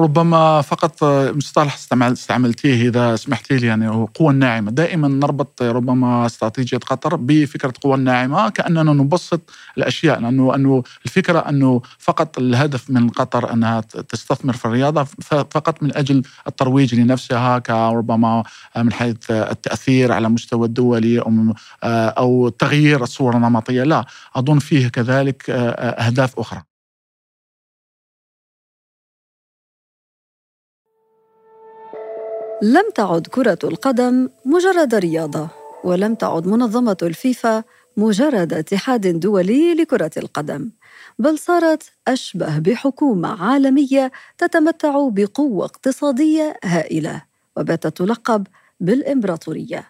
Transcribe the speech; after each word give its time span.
ربما 0.00 0.62
فقط 0.62 1.04
مصطلح 1.36 1.78
استعملتيه 2.02 2.88
إذا 2.88 3.16
سمحتي 3.16 3.56
لي 3.56 3.66
يعني 3.66 3.88
هو 3.88 4.04
القوى 4.04 4.30
الناعمه، 4.30 4.70
دائما 4.70 5.08
نربط 5.08 5.62
ربما 5.62 6.26
استراتيجية 6.26 6.78
قطر 6.78 7.16
بفكرة 7.16 7.68
القوى 7.70 7.94
الناعمه 7.94 8.48
كأننا 8.48 8.92
نبسط 8.92 9.40
الأشياء 9.78 10.20
لأنه 10.20 10.54
أنه 10.54 10.82
الفكرة 11.04 11.38
أنه 11.38 11.82
فقط 11.98 12.38
الهدف 12.38 12.90
من 12.90 13.08
قطر 13.08 13.52
أنها 13.52 13.80
تستثمر 13.80 14.52
في 14.52 14.64
الرياضة 14.64 15.04
فقط 15.50 15.82
من 15.82 15.96
أجل 15.96 16.22
الترويج 16.46 16.94
لنفسها 16.94 17.58
كربما 17.58 18.42
من 18.76 18.92
حيث 18.92 19.30
التأثير 19.30 20.12
على 20.12 20.28
مستوى 20.28 20.66
الدولي 20.66 21.20
أو 21.20 21.54
أو 21.84 22.48
تغيير 22.48 23.02
الصورة 23.02 23.36
النمطية، 23.36 23.82
لا 23.82 24.04
أظن 24.36 24.58
فيه 24.58 24.88
كذلك 24.88 25.50
أهداف 25.50 26.38
أخرى. 26.38 26.69
لم 32.62 32.84
تعد 32.94 33.26
كرة 33.26 33.58
القدم 33.64 34.28
مجرد 34.44 34.94
رياضة، 34.94 35.48
ولم 35.84 36.14
تعد 36.14 36.46
منظمة 36.46 36.96
الفيفا 37.02 37.64
مجرد 37.96 38.52
اتحاد 38.52 39.20
دولي 39.20 39.74
لكرة 39.74 40.10
القدم، 40.16 40.70
بل 41.18 41.38
صارت 41.38 41.82
أشبه 42.08 42.58
بحكومة 42.58 43.42
عالمية 43.42 44.12
تتمتع 44.38 45.08
بقوة 45.08 45.64
اقتصادية 45.64 46.56
هائلة، 46.64 47.22
وباتت 47.56 47.96
تلقب 47.96 48.46
بالإمبراطورية. 48.80 49.84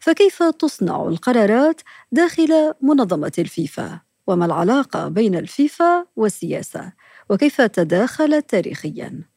فكيف 0.00 0.42
تصنع 0.42 1.02
القرارات 1.08 1.80
داخل 2.12 2.72
منظمة 2.80 3.32
الفيفا؟ 3.38 4.00
وما 4.26 4.46
العلاقة 4.46 5.08
بين 5.08 5.34
الفيفا 5.34 6.06
والسياسة؟ 6.16 6.92
وكيف 7.30 7.60
تداخلت 7.60 8.50
تاريخياً؟ 8.50 9.33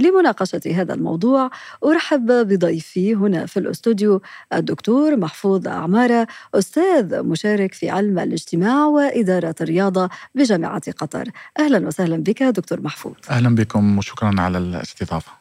لمناقشة 0.00 0.60
هذا 0.66 0.94
الموضوع 0.94 1.50
أرحب 1.84 2.26
بضيفي 2.26 3.14
هنا 3.14 3.46
في 3.46 3.56
الأستوديو 3.56 4.22
الدكتور 4.52 5.16
محفوظ 5.16 5.68
أعمارة 5.68 6.26
أستاذ 6.54 7.22
مشارك 7.22 7.74
في 7.74 7.90
علم 7.90 8.18
الاجتماع 8.18 8.86
وإدارة 8.86 9.54
الرياضة 9.60 10.08
بجامعة 10.34 10.92
قطر. 10.92 11.28
أهلا 11.58 11.86
وسهلا 11.86 12.16
بك 12.16 12.42
دكتور 12.42 12.80
محفوظ. 12.80 13.14
أهلا 13.30 13.54
بكم 13.54 13.98
وشكرا 13.98 14.40
على 14.40 14.58
الاستضافة. 14.58 15.32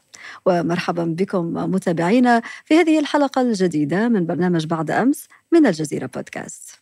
ومرحبا 0.45 1.03
بكم 1.03 1.53
متابعينا 1.53 2.41
في 2.65 2.75
هذه 2.75 2.99
الحلقة 2.99 3.41
الجديدة 3.41 4.09
من 4.09 4.25
برنامج 4.25 4.65
بعد 4.65 4.91
أمس 4.91 5.27
من 5.51 5.65
الجزيرة 5.65 6.09
بودكاست. 6.15 6.78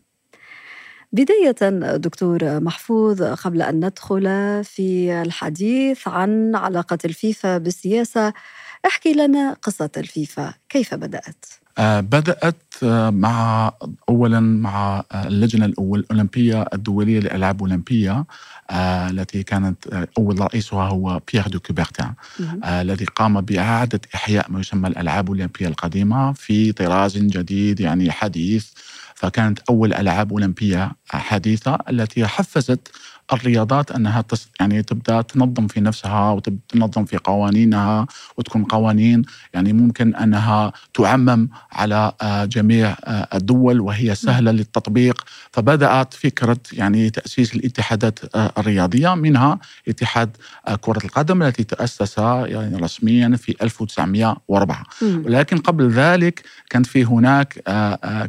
بداية 1.17 1.69
دكتور 1.97 2.59
محفوظ 2.59 3.23
قبل 3.23 3.61
أن 3.61 3.85
ندخل 3.85 4.23
في 4.63 5.21
الحديث 5.21 6.07
عن 6.07 6.55
علاقة 6.55 6.97
الفيفا 7.05 7.57
بالسياسة 7.57 8.33
احكي 8.85 9.13
لنا 9.13 9.53
قصة 9.53 9.89
الفيفا 9.97 10.53
كيف 10.69 10.93
بدأت؟ 10.93 11.45
آه 11.77 11.99
بدأت 11.99 12.63
آه 12.83 13.09
مع 13.09 13.71
أولا 14.09 14.39
مع 14.39 15.03
اللجنة 15.15 15.65
الأولمبية 15.65 16.65
الدولية 16.73 17.19
للألعاب 17.19 17.55
الأولمبية 17.55 18.25
آه 18.69 19.09
التي 19.09 19.43
كانت 19.43 19.87
آه 19.87 20.07
أول 20.17 20.41
رئيسها 20.41 20.87
هو 20.87 21.21
بيير 21.33 21.47
دو 21.47 21.59
كوبرتان 21.59 22.13
آه 22.63 22.81
الذي 22.81 23.05
قام 23.05 23.41
بإعادة 23.41 24.01
إحياء 24.15 24.51
ما 24.51 24.59
يسمى 24.59 24.87
الألعاب 24.87 25.31
الأولمبية 25.31 25.67
القديمة 25.67 26.33
في 26.33 26.71
طراز 26.71 27.17
جديد 27.17 27.79
يعني 27.79 28.11
حديث 28.11 28.67
فكانت 29.15 29.59
أول 29.69 29.93
ألعاب 29.93 30.31
أولمبية 30.31 30.91
حديثة 31.09 31.77
التي 31.89 32.27
حفزت 32.27 32.87
الرياضات 33.33 33.91
أنها 33.91 34.23
يعني 34.59 34.83
تبدأ 34.83 35.21
تنظم 35.21 35.67
في 35.67 35.81
نفسها 35.81 36.31
وتنظم 36.31 37.05
في 37.05 37.17
قوانينها 37.17 38.07
وتكون 38.37 38.63
قوانين 38.63 39.21
يعني 39.53 39.73
ممكن 39.73 40.15
أنها 40.15 40.73
تعمم 40.93 41.49
على 41.71 42.11
آه، 42.21 42.45
جميع 42.45 42.95
آه، 43.03 43.27
الدول 43.33 43.81
وهي 43.81 44.15
سهلة 44.15 44.51
للتطبيق. 44.51 45.25
فبدأت 45.51 46.13
فكرة 46.13 46.57
يعني 46.73 47.09
تأسيس 47.09 47.55
الاتحادات 47.55 48.35
آه، 48.35 48.51
الرياضية 48.57 49.15
منها 49.15 49.59
اتحاد 49.87 50.37
كرة 50.81 51.05
القدم 51.05 51.43
التي 51.43 51.63
تأسس 51.63 52.17
يعني 52.17 52.75
رسميا 52.75 53.35
في 53.37 53.55
1904 53.61 54.83
ولكن 55.01 55.57
قبل 55.57 55.89
ذلك 55.89 56.43
كان 56.69 56.83
في 56.83 57.05
هناك 57.05 57.53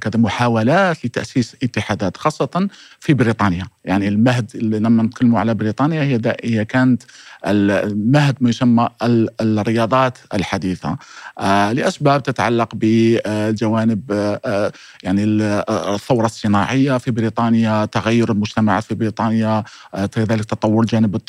كذا 0.01 0.21
محاولات 0.21 1.05
لتأسيس 1.05 1.57
اتحادات 1.63 2.17
خاصة 2.17 2.69
في 3.01 3.15
بريطانيا. 3.15 3.65
يعني 3.85 4.09
المهد 4.09 4.51
اللي 4.55 4.79
لما 4.89 5.03
نتكلموا 5.03 5.41
على 5.41 5.55
بريطانيا 5.55 6.03
هي 6.03 6.21
هي 6.45 6.65
كانت 6.65 7.03
المهد 7.47 8.37
ما 8.41 8.51
يسمى 8.51 8.89
الرياضات 9.41 10.19
الحديثة. 10.35 10.97
آه، 11.39 11.73
لأسباب 11.73 12.23
تتعلق 12.23 12.75
بالجوانب 12.75 14.13
آه، 14.13 14.41
آه، 14.45 14.73
يعني 15.03 15.25
الثورة 15.25 16.27
الصناعية 16.27 16.99
في 16.99 17.11
بريطانيا، 17.11 17.85
تغير 17.85 18.33
المجتمعات 18.33 18.85
في 18.85 18.95
بريطانيا، 18.95 19.65
كذلك 20.13 20.45
تطور 20.45 20.85
جانب 20.85 21.21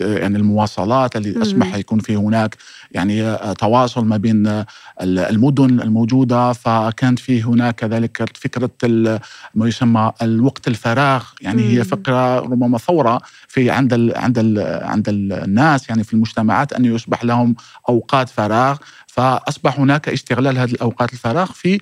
يعني 0.00 0.36
المواصلات 0.36 1.16
اللي 1.16 1.42
اسمح 1.42 1.74
يكون 1.74 1.98
في 1.98 2.16
هناك 2.16 2.56
يعني 2.90 3.36
تواصل 3.58 4.04
ما 4.04 4.16
بين 4.16 4.64
المدن 5.00 5.80
الموجودة. 5.80 6.52
فكانت 6.52 7.18
في 7.18 7.42
هناك 7.42 7.74
كذلك 7.74 8.38
فكرة 8.38 8.70
ما 9.54 9.68
يسمى 9.68 10.12
الوقت 10.22 10.68
الفراغ. 10.68 11.24
يعني 11.40 11.62
هي 11.62 11.84
فكره 11.84 12.38
ربما 12.38 12.78
ثورة 12.78 13.05
في 13.48 13.70
عند 13.70 13.92
ال 13.92 14.16
عند 14.16 14.38
ال 14.38 14.82
عند 14.84 15.08
الناس 15.08 15.88
يعني 15.88 16.04
في 16.04 16.14
المجتمعات 16.14 16.72
أن 16.72 16.84
يصبح 16.84 17.24
لهم 17.24 17.54
أوقات 17.88 18.28
فراغ. 18.28 18.76
فأصبح 19.06 19.78
هناك 19.80 20.08
استغلال 20.08 20.58
هذه 20.58 20.70
الأوقات 20.70 21.12
الفراغ 21.12 21.46
في 21.52 21.80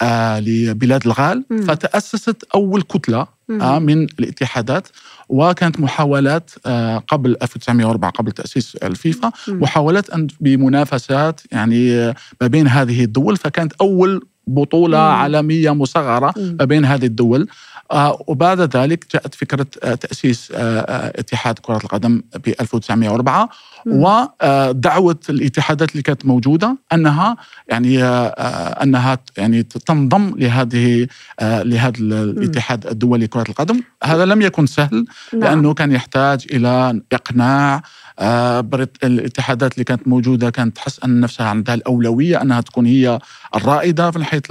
آه، 0.02 0.40
لبلاد 0.40 1.06
الغال 1.06 1.44
فتأسست 1.68 2.44
أول 2.54 2.82
كتلة 2.82 3.26
آه، 3.50 3.78
من 3.78 4.02
الاتحادات 4.02 4.88
وكانت 5.28 5.80
محاولات 5.80 6.50
آه، 6.66 6.98
قبل 6.98 7.36
1904 7.42 8.10
قبل 8.10 8.32
تأسيس 8.32 8.76
الفيفا 8.76 9.32
محاولات 9.48 10.10
أن 10.10 10.26
بمنافسات 10.40 11.40
يعني 11.52 12.14
ما 12.40 12.46
بين 12.46 12.68
هذه 12.68 13.04
الدول. 13.04 13.36
فكانت 13.36 13.72
أول 13.80 14.26
بطولة 14.54 14.98
عالمية 14.98 15.70
مصغرة 15.74 16.34
ما 16.36 16.64
بين 16.64 16.84
هذه 16.84 17.04
الدول. 17.06 17.48
آه، 17.92 18.24
وبعد 18.26 18.76
ذلك 18.76 19.06
جاءت 19.12 19.34
فكرة 19.34 19.66
آه، 19.82 19.94
تأسيس 19.94 20.52
آه، 20.54 21.12
اتحاد 21.18 21.58
كرة 21.58 21.76
القدم 21.76 22.22
ب 22.46 22.48
1904 22.48 23.48
ودعوة 23.86 25.18
الاتحادات 25.30 25.90
اللي 25.90 26.02
كانت 26.02 26.26
موجودة 26.26 26.76
أنها 26.92 27.36
يعني 27.68 28.04
أنها 28.82 29.18
يعني 29.36 29.62
تنضم 29.62 30.34
لهذه 30.36 31.06
لهذا 31.42 31.98
الاتحاد 31.98 32.86
الدولي 32.86 33.24
لكرة 33.24 33.44
القدم. 33.48 33.80
هذا 34.04 34.24
لم 34.24 34.42
يكن 34.42 34.66
سهل 34.66 35.04
نعم. 35.32 35.42
لأنه 35.42 35.74
كان 35.74 35.92
يحتاج 35.92 36.46
إلى 36.52 37.00
إقناع 37.12 37.82
الاتحادات 39.04 39.72
اللي 39.74 39.84
كانت 39.84 40.08
موجودة 40.08 40.50
كانت 40.50 40.76
تحس 40.76 41.00
أن 41.04 41.20
نفسها 41.20 41.46
عندها 41.46 41.74
الاولويه 41.74 42.42
أنها 42.42 42.60
تكون 42.60 42.86
هي 42.86 43.18
الرائدة 43.54 44.10
في 44.10 44.18
ناحيه 44.18 44.42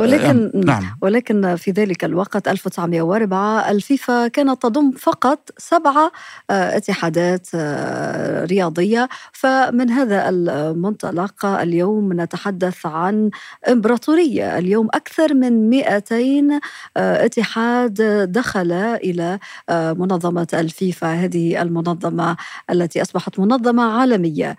ولكن 0.00 0.50
نعم. 0.54 0.96
ولكن 1.02 1.56
في 1.56 1.70
ذلك 1.70 2.04
الوقت 2.04 2.48
1904 2.48 3.70
الفيفا 3.70 4.28
كانت 4.28 4.62
تضم 4.62 4.90
فقط 4.90 5.50
سبعه 5.58 6.12
آه، 6.50 6.76
اتحادات 6.76 7.48
آه، 7.54 8.44
رياضية. 8.44 9.08
فمن 9.32 9.90
هذا 9.90 10.28
المنطلق 10.28 11.46
اليوم 11.46 12.20
نتحدث 12.20 12.86
عن 12.86 13.30
إمبراطورية. 13.68 14.58
اليوم 14.58 14.88
أكثر 14.94 15.34
من 15.34 15.70
200 15.70 16.60
اتحاد 16.96 17.94
دخل 18.32 18.72
إلى 18.72 19.38
منظمة 19.70 20.46
الفيفا. 20.54 21.14
هذه 21.14 21.62
المنظمة 21.62 22.36
التي 22.70 23.02
أصبحت 23.02 23.38
منظمة 23.38 23.82
عالمية. 23.82 24.56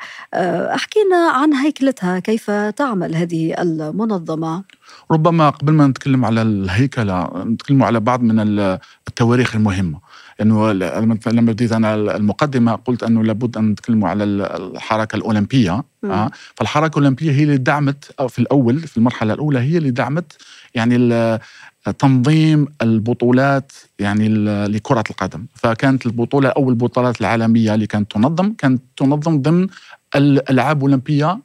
أحكينا 0.76 1.30
عن 1.34 1.54
هيكلتها. 1.54 2.20
كيف 2.20 2.52
تعمل 2.52 3.16
هذه 3.16 3.62
المنظمة؟ 3.62 4.64
ربما 5.12 5.50
قبل 5.50 5.74
ما 5.74 5.88
نتكلم 5.88 6.26
على 6.26 6.42
الهيكلة 6.42 7.44
نتكلم 7.44 7.84
على 7.84 8.00
بعض 8.00 8.22
من 8.22 8.40
التواريخ 9.08 9.56
المهمة. 9.56 10.00
إنه 10.42 10.72
لما 10.72 11.18
بديت 11.26 11.72
أنا 11.72 11.96
المقدمة 11.96 12.76
قلت 12.76 13.04
إنه 13.04 13.24
لابد 13.24 13.58
أن 13.58 13.70
نتكلم 13.70 14.06
على 14.06 14.24
الحركة 14.24 15.16
الأولمبية 15.16 15.84
آه؟ 16.04 16.32
فالحركة 16.56 17.00
الأولمبية 17.00 17.32
هي 17.32 17.44
اللي 17.44 17.58
دعمت 17.58 18.22
في 18.30 18.40
الأول 18.40 18.80
في 18.80 18.98
المرحلة 18.98 19.34
الأولى 19.34 19.60
هي 19.60 19.78
اللي 19.78 19.92
دعمت 19.92 20.38
يعني 20.76 21.40
تنظيم 22.00 22.68
البطولات 22.82 23.72
يعني 24.00 24.30
لكرة 24.68 25.04
القدم. 25.10 25.46
فكانت 25.56 26.06
البطولة 26.06 26.50
أول 26.50 26.70
البطولات 26.70 27.22
العالمية 27.22 27.76
اللي 27.76 27.88
كانت 27.88 28.12
تنظم 28.12 28.54
كانت 28.54 28.82
تنظم 28.98 29.42
ضمن 29.42 29.68
الألعاب 30.16 30.78
الأولمبية 30.78 31.40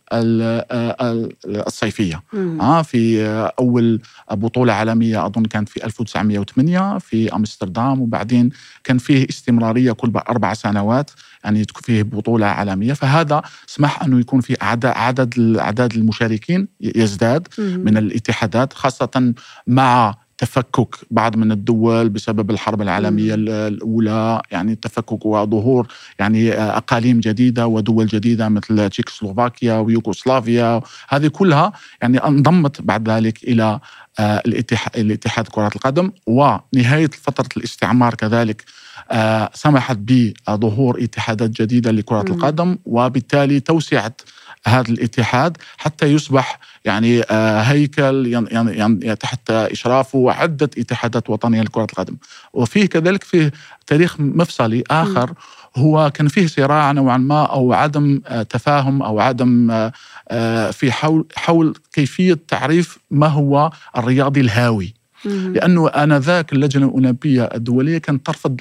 الصيفية. 1.67 2.23
آه 2.61 2.83
في 2.83 3.27
أول 3.59 4.01
بطولة 4.31 4.73
عالمية 4.73 5.27
أظن 5.27 5.45
كانت 5.45 5.69
في 5.69 5.85
1908 5.85 6.99
في 6.99 7.35
أمستردام 7.35 8.01
وبعدين 8.01 8.51
كان 8.85 8.99
فيه 8.99 9.27
استمرارية 9.31 9.93
كل 9.93 10.13
أربع 10.29 10.55
سنوات 10.55 11.11
يعني 11.45 11.65
فيه 11.83 12.03
بطولة 12.03 12.47
عالمية. 12.47 12.93
فهذا 12.93 13.43
سمح 13.67 14.03
أنه 14.03 14.21
يكون 14.21 14.41
في 14.41 14.57
عدد 14.61 15.35
عدد 15.59 15.95
المشاركين 15.97 16.69
يزداد 16.81 17.49
من 17.59 17.97
الاتحادات 17.97 18.73
خاصة 18.73 19.35
مع 19.67 20.15
تفكك 20.45 20.97
بعض 21.11 21.37
من 21.37 21.53
الدول 21.53 22.09
بسبب 22.09 22.51
الحرب 22.51 22.83
العالمية 22.83 23.35
الأولى. 23.35 24.43
يعني 24.51 24.75
تفكك 24.75 25.27
وظهور 25.27 25.89
يعني 26.19 26.53
أقاليم 26.53 27.21
جديدة 27.21 27.67
ودول 27.67 28.07
جديدة 28.07 28.49
مثل 28.49 28.89
تشيكوسلوفاكيا 28.89 29.75
ويوغوسلافيا. 29.75 30.81
هذه 31.09 31.27
كلها 31.27 31.73
يعني 32.03 32.19
انضمت 32.19 32.83
بعد 32.83 33.09
ذلك 33.11 33.45
إلى 33.45 33.81
آه، 34.19 34.43
الاتحاد 34.47 34.97
الاتحاد 34.97 35.49
كرة 35.49 35.71
القدم. 35.77 36.11
ونهاية 36.27 37.11
فترة 37.23 37.49
الاستعمار 37.57 38.15
كذلك 38.15 38.65
آه، 39.11 39.51
سمحت 39.55 39.97
بظهور 39.97 41.03
اتحادات 41.05 41.51
جديدة 41.51 41.91
لكرة 41.91 42.25
القدم. 42.31 42.79
وبالتالي 42.85 43.61
توسعت 43.61 44.21
هذا 44.67 44.91
الاتحاد 44.91 45.57
حتى 45.77 46.07
يصبح 46.07 46.59
يعني 46.85 47.23
آه، 47.23 47.61
هيكل 47.61 48.27
يعني 48.53 49.17
تحت 49.17 49.51
إشرافه 49.51 50.33
عده 50.33 50.71
اتحادات 50.79 51.31
وطنية 51.31 51.63
لكرة 51.63 51.85
القدم. 51.85 52.17
وفيه 52.53 52.87
كذلك 52.87 53.25
فيه 53.25 53.53
تاريخ 53.87 54.21
مفصلي 54.21 54.85
آخر 54.91 55.35
هو 55.77 56.11
كان 56.15 56.29
فيه 56.29 56.47
صراع 56.47 56.93
نوعا 56.93 57.17
ما 57.17 57.45
أو 57.45 57.73
عدم 57.73 58.21
آه، 58.27 58.43
تفاهم 58.43 59.03
أو 59.03 59.21
عدم 59.21 59.71
آه، 60.31 60.71
في 60.71 60.93
حول 60.93 61.27
حول 61.37 61.75
كيفية 61.93 62.39
تعريف 62.49 62.99
ما 63.11 63.27
هو 63.27 63.71
الرياضي 63.97 64.41
الهاوي. 64.41 64.95
لأنه 65.25 65.89
انذاك 65.89 66.53
اللجنة 66.53 66.87
الأولمبية 66.87 67.43
الدولية 67.55 67.99
كانت 67.99 68.27
ترفض 68.27 68.57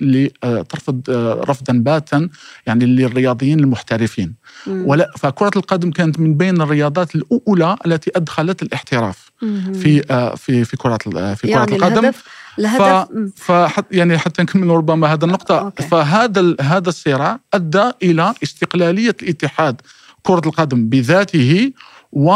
ترفض 0.69 1.01
رفضا 1.50 1.74
باتا 1.74 2.30
يعني 2.68 2.86
للرياضيين 2.86 3.60
المحترفين. 3.60 4.36
ولا 4.68 5.12
فكرة 5.18 5.51
القدم 5.56 5.92
كانت 5.92 6.19
من 6.19 6.38
بين 6.38 6.62
الرياضات 6.62 7.15
الأولى 7.15 7.75
التي 7.86 8.12
أدخلت 8.15 8.62
الاحتراف 8.62 9.31
في 9.74 10.04
آه، 10.12 10.36
في 10.36 10.65
في 10.65 10.77
كرة 10.77 10.98
في 10.98 11.48
كرة 11.48 11.50
يعني 11.50 11.75
القدم. 11.75 12.00
الهدف 12.00 12.24
الهدف 12.60 13.07
ف 13.36 13.51
يعني 13.92 14.18
حتى 14.18 14.42
نكمل 14.42 14.68
ربما 14.68 15.13
هذا 15.13 15.25
النقطة. 15.25 15.59
أوكي. 15.59 15.83
فهذا 15.83 16.56
هذا 16.62 16.89
الصراع 16.89 17.39
أدى 17.54 17.92
إلى 18.04 18.33
استقلالية 18.44 19.16
الاتحاد 19.24 19.81
كرة 20.24 20.42
القدم 20.45 20.89
بذاته 20.89 21.71
و 22.12 22.36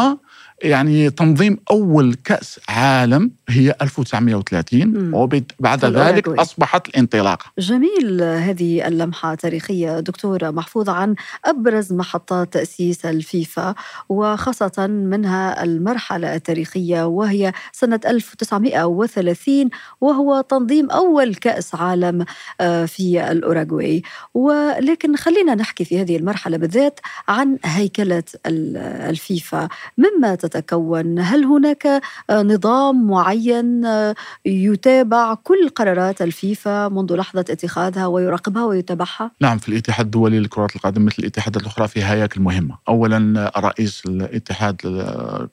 يعني 0.63 1.09
تنظيم 1.09 1.57
أول 1.71 2.13
كأس 2.13 2.59
عالم 2.69 3.31
هي 3.49 3.75
1930 3.81 5.13
وبعد 5.13 5.85
ذلك 5.85 6.27
أصبحت 6.27 6.87
الانطلاقة. 6.87 7.45
جميل. 7.59 8.21
هذه 8.21 8.87
اللمحة 8.87 9.33
التاريخية 9.33 9.99
دكتور 9.99 10.51
محفوظ 10.51 10.89
عن 10.89 11.15
أبرز 11.45 11.93
محطات 11.93 12.53
تأسيس 12.53 13.05
الفيفا 13.05 13.75
وخاصة 14.09 14.87
منها 14.87 15.63
المرحلة 15.63 16.35
التاريخية 16.35 17.07
وهي 17.07 17.53
سنة 17.71 17.99
1930 18.05 19.69
وهو 20.01 20.41
تنظيم 20.41 20.91
أول 20.91 21.35
كأس 21.35 21.75
عالم 21.75 22.25
آه، 22.61 22.85
في 22.85 23.31
الأوراغواي 23.31 24.01
ولكن 24.33 25.15
خلينا 25.15 25.55
نحكي 25.55 25.85
في 25.85 26.01
هذه 26.01 26.17
المرحلة 26.17 26.57
بالذات 26.57 26.99
عن 27.27 27.57
هيكلة 27.65 28.23
الفيفا. 28.45 29.69
مما 29.97 30.35
تتكون. 30.47 31.19
هل 31.19 31.43
هناك 31.43 31.87
آه، 32.29 32.41
نظام 32.41 33.07
معين 33.07 33.85
آه، 33.85 34.15
يتابع 34.45 35.33
كل 35.33 35.69
قرارات 35.75 36.21
الفيفا 36.21 36.87
منذ 36.87 37.15
لحظة 37.15 37.45
اتخاذها 37.49 38.05
ويراقبها 38.07 38.65
ويتابعها؟ 38.65 39.31
نعم 39.41 39.57
في 39.57 39.69
الاتحاد 39.69 40.05
الدولي 40.05 40.39
لكرة 40.39 40.67
القدم 40.75 41.05
مثل 41.05 41.15
الاتحادات 41.19 41.61
الأخرى 41.61 41.87
في 41.87 42.03
هياكل 42.03 42.41
مهمة. 42.41 42.77
أولا 42.87 43.51
رئيس 43.57 44.03
الاتحاد 44.05 44.75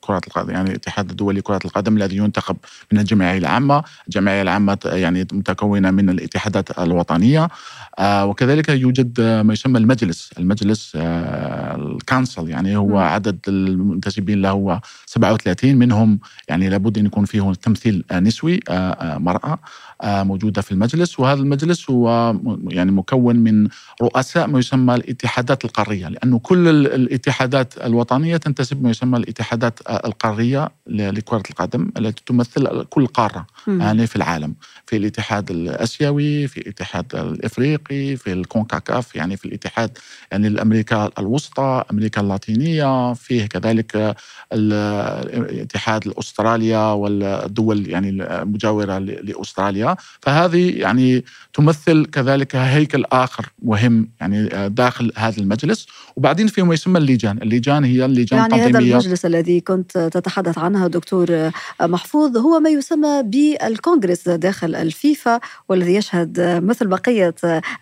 كرة 0.01 0.21
القدم 0.27 0.49
يعني 0.49 0.69
الاتحاد 0.69 1.09
الدولي 1.09 1.39
لكرة 1.39 1.59
القدم 1.65 1.97
الذي 1.97 2.17
ينتخب 2.17 2.57
من 2.91 2.99
الجمعية 2.99 3.37
العامة. 3.37 3.83
الجمعية 4.07 4.41
العامة 4.41 4.77
يعني 4.85 5.27
متكونة 5.31 5.91
من 5.91 6.09
الاتحادات 6.09 6.79
الوطنية. 6.79 7.47
آه، 7.99 8.25
وكذلك 8.25 8.69
يوجد 8.69 9.21
ما 9.21 9.53
يسمى 9.53 9.77
المجلس. 9.79 10.29
المجلس 10.39 10.91
الكانسل 10.95 12.49
يعني 12.49 12.77
هو 12.77 12.97
عدد 12.97 13.39
المنتسبين 13.47 14.41
له 14.41 14.49
هو 14.49 14.79
37 15.05 15.75
منهم 15.75 16.19
يعني 16.47 16.69
لابد 16.69 16.97
أن 16.97 17.05
يكون 17.05 17.25
فيه 17.25 17.53
تمثيل 17.53 18.03
نسوي 18.13 18.59
آه، 18.69 18.71
آه، 18.71 19.17
مرأة. 19.17 19.59
موجودة 20.03 20.61
في 20.61 20.71
المجلس 20.71 21.19
وهذا 21.19 21.39
المجلس 21.41 21.89
هو 21.89 22.35
يعني 22.67 22.91
مكون 22.91 23.35
من 23.35 23.67
رؤساء 24.01 24.47
ما 24.47 24.59
يسمى 24.59 24.95
الاتحادات 24.95 25.65
القارية 25.65 26.07
لأنه 26.07 26.39
كل 26.39 26.67
الاتحادات 26.67 27.77
الوطنية 27.77 28.37
تنتسب 28.37 28.83
ما 28.83 28.89
يسمى 28.89 29.17
الاتحادات 29.17 29.79
القارية 29.89 30.69
لكرة 30.87 31.43
القدم 31.49 31.91
التي 31.97 32.23
تمثل 32.25 32.83
كل 32.83 33.07
قارة 33.07 33.47
يعني 33.67 34.07
في 34.07 34.15
العالم 34.15 34.55
في 34.85 34.97
الاتحاد 34.97 35.51
الآسيوي 35.51 36.47
في 36.47 36.57
الاتحاد 36.57 37.15
الإفريقي 37.15 38.15
في 38.15 38.33
الكونكاكاف 38.33 39.15
يعني 39.15 39.37
في 39.37 39.45
الاتحاد 39.45 39.97
يعني 40.31 40.47
الأمريكا 40.47 41.11
الوسطى 41.19 41.83
أمريكا 41.91 42.21
اللاتينية 42.21 43.13
فيه 43.13 43.45
كذلك 43.45 44.15
الاتحاد 44.53 46.07
الاستراليا 46.07 46.79
والدول 46.79 47.89
يعني 47.89 48.09
المجاورة 48.09 48.97
لأستراليا. 48.97 49.94
فهذه 50.21 50.69
يعني 50.69 51.25
تمثل 51.53 52.05
كذلك 52.05 52.55
هيكل 52.55 53.03
آخر 53.11 53.45
مهم 53.63 54.09
يعني 54.21 54.69
داخل 54.69 55.11
هذا 55.17 55.39
المجلس. 55.39 55.87
وبعدين 56.15 56.47
في 56.47 56.61
ما 56.61 56.73
يسمى 56.73 56.99
اللجان 56.99 57.37
اللجان 57.37 57.83
هي 57.83 58.05
اللجان 58.05 58.39
يعني 58.39 58.61
هذا 58.61 58.79
المجلس 58.79 59.25
الذي 59.25 59.59
كنت 59.61 59.97
تتحدث 59.97 60.57
عنها 60.57 60.87
دكتور 60.87 61.51
محفوظ 61.81 62.37
هو 62.37 62.59
ما 62.59 62.69
يسمى 62.69 63.23
بالكونغرس 63.23 64.29
داخل 64.29 64.75
الفيفا 64.75 65.39
والذي 65.69 65.95
يشهد 65.95 66.39
مثل 66.63 66.87
بقية 66.87 67.35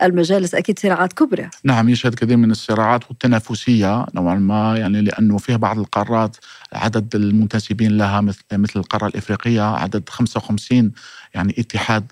المجالس 0.03 0.55
أكيد 0.55 0.79
صراعات 0.79 1.13
كبرى. 1.13 1.49
نعم 1.63 1.89
يشهد 1.89 2.15
كثير 2.15 2.37
من 2.37 2.51
الصراعات 2.51 3.09
والتنافسية 3.09 4.05
نوعا 4.15 4.35
ما 4.35 4.77
يعني 4.77 5.01
لأنه 5.01 5.37
فيه 5.37 5.55
بعض 5.55 5.79
القارات 5.79 6.37
عدد 6.73 7.15
المنتسبين 7.15 7.97
لها 7.97 8.21
مثل 8.21 8.43
مثل 8.53 8.79
القارة 8.79 9.07
الإفريقية 9.07 9.61
عدد 9.61 10.09
55 10.09 10.91
يعني 11.33 11.55
اتحاد 11.59 12.11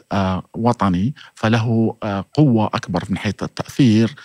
وطني 0.54 1.14
فله 1.36 1.96
قوة 2.34 2.66
أكبر 2.66 3.04
من 3.10 3.18
حيث 3.18 3.44
التأثير 3.44 4.16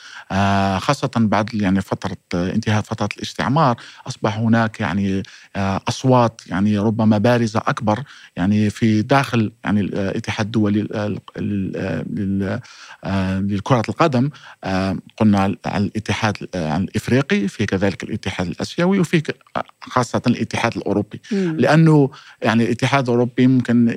خاصة 0.78 1.11
بعد 1.16 1.55
يعني 1.55 1.81
فترة 1.81 2.16
انتهاء 2.35 2.83
فترة 2.83 3.09
الاستعمار 3.16 3.76
أصبح 4.07 4.38
هناك 4.38 4.81
يعني 4.81 5.23
أصوات 5.57 6.40
يعني 6.47 6.78
ربما 6.78 7.19
بارزة 7.19 7.62
أكبر 7.66 8.02
يعني 8.37 8.71
في 8.71 9.02
داخل 9.02 9.52
يعني 9.64 9.81
الاتحاد 9.81 10.47
الدولي 10.47 10.83
لكرة 13.57 13.83
القدم 13.88 14.31
قلنا 15.16 15.57
على 15.66 15.85
الاتحاد 15.85 16.37
الإفريقي 16.55 17.49
في 17.49 17.66
كذلك 17.66 18.02
الاتحاد 18.02 18.47
الآسيوي 18.47 18.99
وفي 18.99 19.23
خاصة 19.81 20.23
الاتحاد 20.26 20.76
الأوروبي 20.76 21.21
مم. 21.33 21.56
لأنه 21.59 22.11
يعني 22.42 22.64
الاتحاد 22.64 23.04
الأوروبي 23.04 23.47
ممكن 23.47 23.95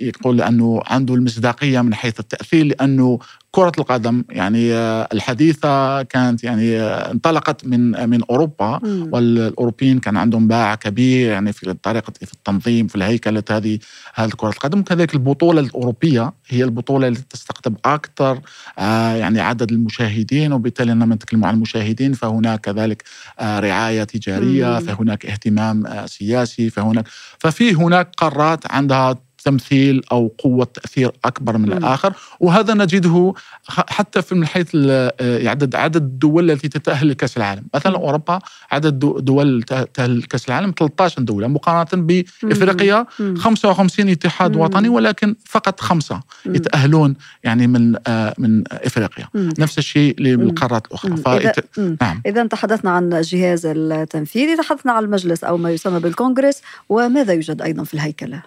يقول 0.00 0.42
انه 0.42 0.82
عنده 0.86 1.14
المصداقية 1.14 1.80
من 1.80 1.94
حيث 1.94 2.20
التأثير 2.20 2.66
لأنه 2.66 3.18
كرة 3.50 3.72
القدم 3.78 4.24
يعني 4.30 4.72
الحديثة 5.12 6.02
كانت 6.02 6.44
يعني 6.44 6.80
انطلقت 6.80 7.66
من 7.66 8.08
من 8.10 8.20
أوروبا 8.30 8.80
مم. 8.82 9.08
والأوروبيين 9.12 9.98
كان 9.98 10.16
عندهم 10.16 10.48
باع 10.48 10.74
كبير 10.74 11.30
يعني 11.30 11.52
في 11.52 11.74
طريقة 11.74 12.12
في 12.26 12.32
التنظيم 12.32 12.86
في 12.86 12.96
الهيكلة 12.96 13.42
هذه 13.50 13.78
هذه 14.14 14.30
كرة 14.36 14.48
القدم 14.48 14.80
وكذلك 14.80 15.14
البطولة 15.14 15.60
الأوروبية 15.60 16.32
هي 16.48 16.64
البطولة 16.64 17.08
اللي 17.08 17.20
تستقطب 17.30 17.76
أكثر 17.84 18.40
آه 18.78 19.14
يعني 19.14 19.40
عدد 19.40 19.72
المشاهدين 19.72 20.52
وبالتالي 20.52 20.92
لما 20.92 21.14
نتكلم 21.14 21.44
عن 21.44 21.54
المشاهدين 21.54 22.12
فهناك 22.12 22.60
كذلك 22.60 23.02
آه 23.40 23.60
رعاية 23.60 24.04
تجارية 24.04 24.66
مم. 24.66 24.80
فهناك 24.80 25.26
اهتمام 25.26 25.86
آه 25.86 26.06
سياسي 26.06 26.70
فهناك 26.70 27.08
ففي 27.38 27.74
هناك 27.74 28.10
قارات 28.16 28.72
عندها 28.72 29.27
تمثيل 29.44 30.02
أو 30.12 30.34
قوة 30.38 30.64
تأثير 30.64 31.12
أكبر 31.24 31.58
من. 31.58 31.72
الآخر. 31.72 32.12
وهذا 32.40 32.74
نجده 32.74 33.34
حتى 33.68 34.22
في 34.22 34.34
من 34.34 34.46
حيث 34.46 34.68
آه، 34.74 35.48
عدد 35.48 35.74
عدد 35.74 35.96
الدول 35.96 36.50
التي 36.50 36.68
تتأهل 36.68 37.08
لكأس 37.10 37.36
العالم. 37.36 37.64
مثلا. 37.74 37.96
أوروبا 37.96 38.38
عدد 38.70 38.98
دول 38.98 39.62
تأهل 39.94 40.18
لكأس 40.18 40.48
العالم 40.48 40.74
13 40.78 41.22
دولة 41.22 41.46
مقارنة 41.48 42.02
بافريقيا 42.42 43.06
55 43.36 44.08
اتحاد. 44.08 44.56
وطني 44.56 44.88
ولكن 44.88 45.34
فقط 45.44 45.80
خمسة. 45.80 46.20
يتأهلون 46.46 47.14
يعني 47.44 47.66
من 47.66 47.94
آه، 48.06 48.34
من 48.38 48.64
إفريقيا. 48.72 49.28
نفس 49.34 49.78
الشيء 49.78 50.20
للقارات 50.20 50.86
الأخرى. 50.86 51.12
إذا, 51.26 51.52
نعم. 52.00 52.22
إذا 52.26 52.46
تحدثنا 52.46 52.90
عن 52.90 53.12
الجهاز 53.12 53.66
التنفيذي 53.66 54.56
تحدثنا 54.56 54.92
عن 54.92 55.04
المجلس 55.04 55.44
أو 55.44 55.56
ما 55.56 55.70
يسمى 55.70 56.00
بالكونغرس 56.00 56.62
وماذا 56.88 57.32
يوجد 57.32 57.62
أيضا 57.62 57.84
في 57.84 57.94
الهيكلة؟ 57.94 58.42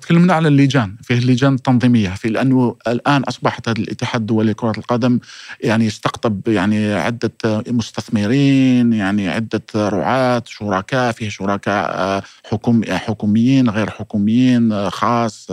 تكلمنا 0.00 0.34
عن 0.34 0.46
اللجان 0.46 0.96
فيه 1.02 1.18
اللجان 1.18 1.54
التنظيمية 1.54 2.08
في 2.08 2.28
لأنه 2.28 2.76
الآن 2.88 3.22
أصبحت 3.22 3.68
هذا 3.68 3.78
الاتحاد 3.78 4.20
الدولي 4.20 4.50
لكرة 4.50 4.72
القدم 4.78 5.18
يعني 5.60 5.84
يستقطب 5.86 6.48
يعني 6.48 6.94
عدة 6.94 7.32
مستثمرين 7.68 8.92
يعني 8.92 9.28
عدة 9.28 9.62
رعاة 9.74 10.42
شركاء 10.46 11.12
فيه 11.12 11.28
شركاء 11.28 11.90
آه، 11.90 12.22
حكوم 12.50 12.84
حكوميين 12.88 13.70
غير 13.70 13.90
حكوميين 13.90 14.72
آه، 14.72 14.88
خاص 14.88 15.48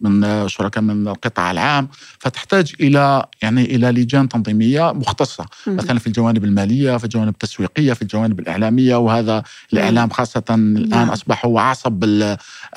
من 0.00 0.48
شركاء 0.48 0.82
من 0.82 1.08
القطاع 1.08 1.50
العام. 1.50 1.88
فتحتاج 2.18 2.74
إلى 2.80 3.26
يعني 3.42 3.64
إلى 3.64 3.90
لجان 3.90 4.28
تنظيمية 4.28 4.92
مختصة. 4.92 5.46
مثلا 5.66 5.98
في 5.98 6.06
الجوانب 6.06 6.44
المالية 6.44 6.96
في 6.96 7.04
الجوانب 7.04 7.28
التسويقية 7.28 7.92
في 7.92 8.02
الجوانب 8.02 8.40
الإعلامية 8.40 8.96
وهذا 8.96 9.42
الإعلام 9.72 10.10
خاصة 10.10 10.44
الآن 10.50 10.88
نعم. 10.88 11.10
أصبح 11.10 11.46
هو 11.46 11.58
عصب 11.58 12.04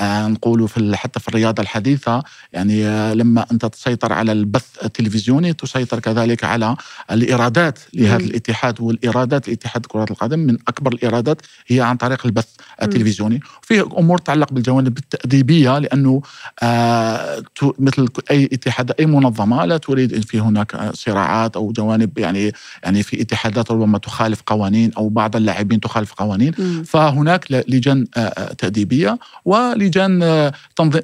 نقولوا 0.01 0.67
في 0.69 0.97
حتى 0.97 1.19
في 1.19 1.27
الرياضه 1.27 1.63
الحديثة 1.63 2.23
يعني 2.53 2.87
آه، 2.87 3.13
لما 3.13 3.45
أنت 3.51 3.65
تسيطر 3.65 4.13
على 4.13 4.31
البث 4.31 4.67
التلفزيوني 4.83 5.53
تسيطر 5.53 5.99
كذلك 5.99 6.43
على 6.43 6.75
الإيرادات 7.11 7.79
لهذا 7.93 8.23
الاتحاد 8.23 8.81
والإيرادات 8.81 9.47
الاتحاد 9.47 9.85
كرة 9.85 10.05
القدم 10.11 10.39
من 10.39 10.57
أكبر 10.67 10.93
الإيرادات 10.93 11.41
هي 11.67 11.81
عن 11.81 11.97
طريق 11.97 12.25
البث 12.25 12.47
التلفزيوني. 12.81 13.39
في 13.61 13.81
أمور 13.81 14.17
تتعلق 14.17 14.53
بالجوانب 14.53 14.97
التأديبية 14.97 15.79
لأنه 15.79 16.21
آه 16.63 17.43
مثل 17.79 18.07
أي 18.31 18.49
اتحاد 18.53 18.91
أي 18.99 19.05
منظمة 19.05 19.65
لا 19.65 19.77
تريد 19.77 20.13
إن 20.13 20.21
في 20.21 20.39
هناك 20.39 20.93
صراعات 20.93 21.55
أو 21.55 21.71
جوانب 21.71 22.17
يعني 22.17 22.51
يعني 22.83 23.03
في 23.03 23.21
اتحادات 23.21 23.71
ربما 23.71 23.97
تخالف 23.97 24.41
قوانين 24.45 24.91
أو 24.97 25.09
بعض 25.09 25.35
اللاعبين 25.35 25.79
تخالف 25.79 26.13
قوانين. 26.13 26.53
م. 26.59 26.83
فهناك 26.83 27.51
لجان 27.51 28.07
آه, 28.17 28.19
آه، 28.19 28.53
تأديبية 28.53 29.19
ولجان 29.45 30.23
آه، 30.23 30.53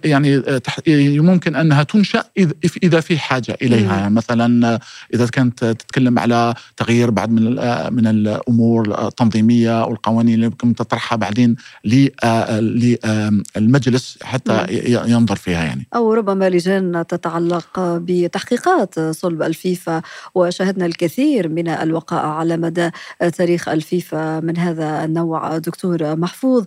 يعني 0.04 0.38
آه، 0.38 0.62
ممكن 1.22 1.56
أنها 1.56 1.84
تنشأ 1.84 2.24
إذا 2.84 3.00
في 3.00 3.20
حاجة 3.20 3.58
إليها. 3.62 3.98
يعني 3.98 4.16
مثلا 4.16 4.80
إذا 5.14 5.26
كانت 5.26 5.66
تتكلم 5.66 6.20
على 6.20 6.54
تغيير 6.78 7.10
بعض 7.10 7.30
من 7.30 7.44
من 7.94 8.08
الأمور 8.08 9.08
التنظيمية 9.08 9.86
والقوانين 9.86 10.36
اللي 10.36 10.48
ممكن 10.48 10.76
تطرحها 10.76 11.16
بعدين 11.16 11.56
للمجلس 13.56 14.18
حتى 14.24 14.66
ينظر 15.08 15.36
فيها 15.36 15.64
يعني. 15.64 15.88
أو 15.96 16.14
ربما 16.14 16.50
لجان 16.50 17.04
تتعلق 17.10 17.80
بتحقيقات 17.80 19.00
صلب 19.00 19.42
الفيفا. 19.42 20.02
وشاهدنا 20.36 20.86
الكثير 20.86 21.50
من 21.50 21.68
الوقائع 21.68 22.28
على 22.28 22.58
مدى 22.58 22.90
تاريخ 23.38 23.70
الفيفا 23.70 24.40
من 24.40 24.58
هذا 24.58 25.06
النوع 25.06 25.58
دكتور 25.58 26.16
محفوظ. 26.16 26.66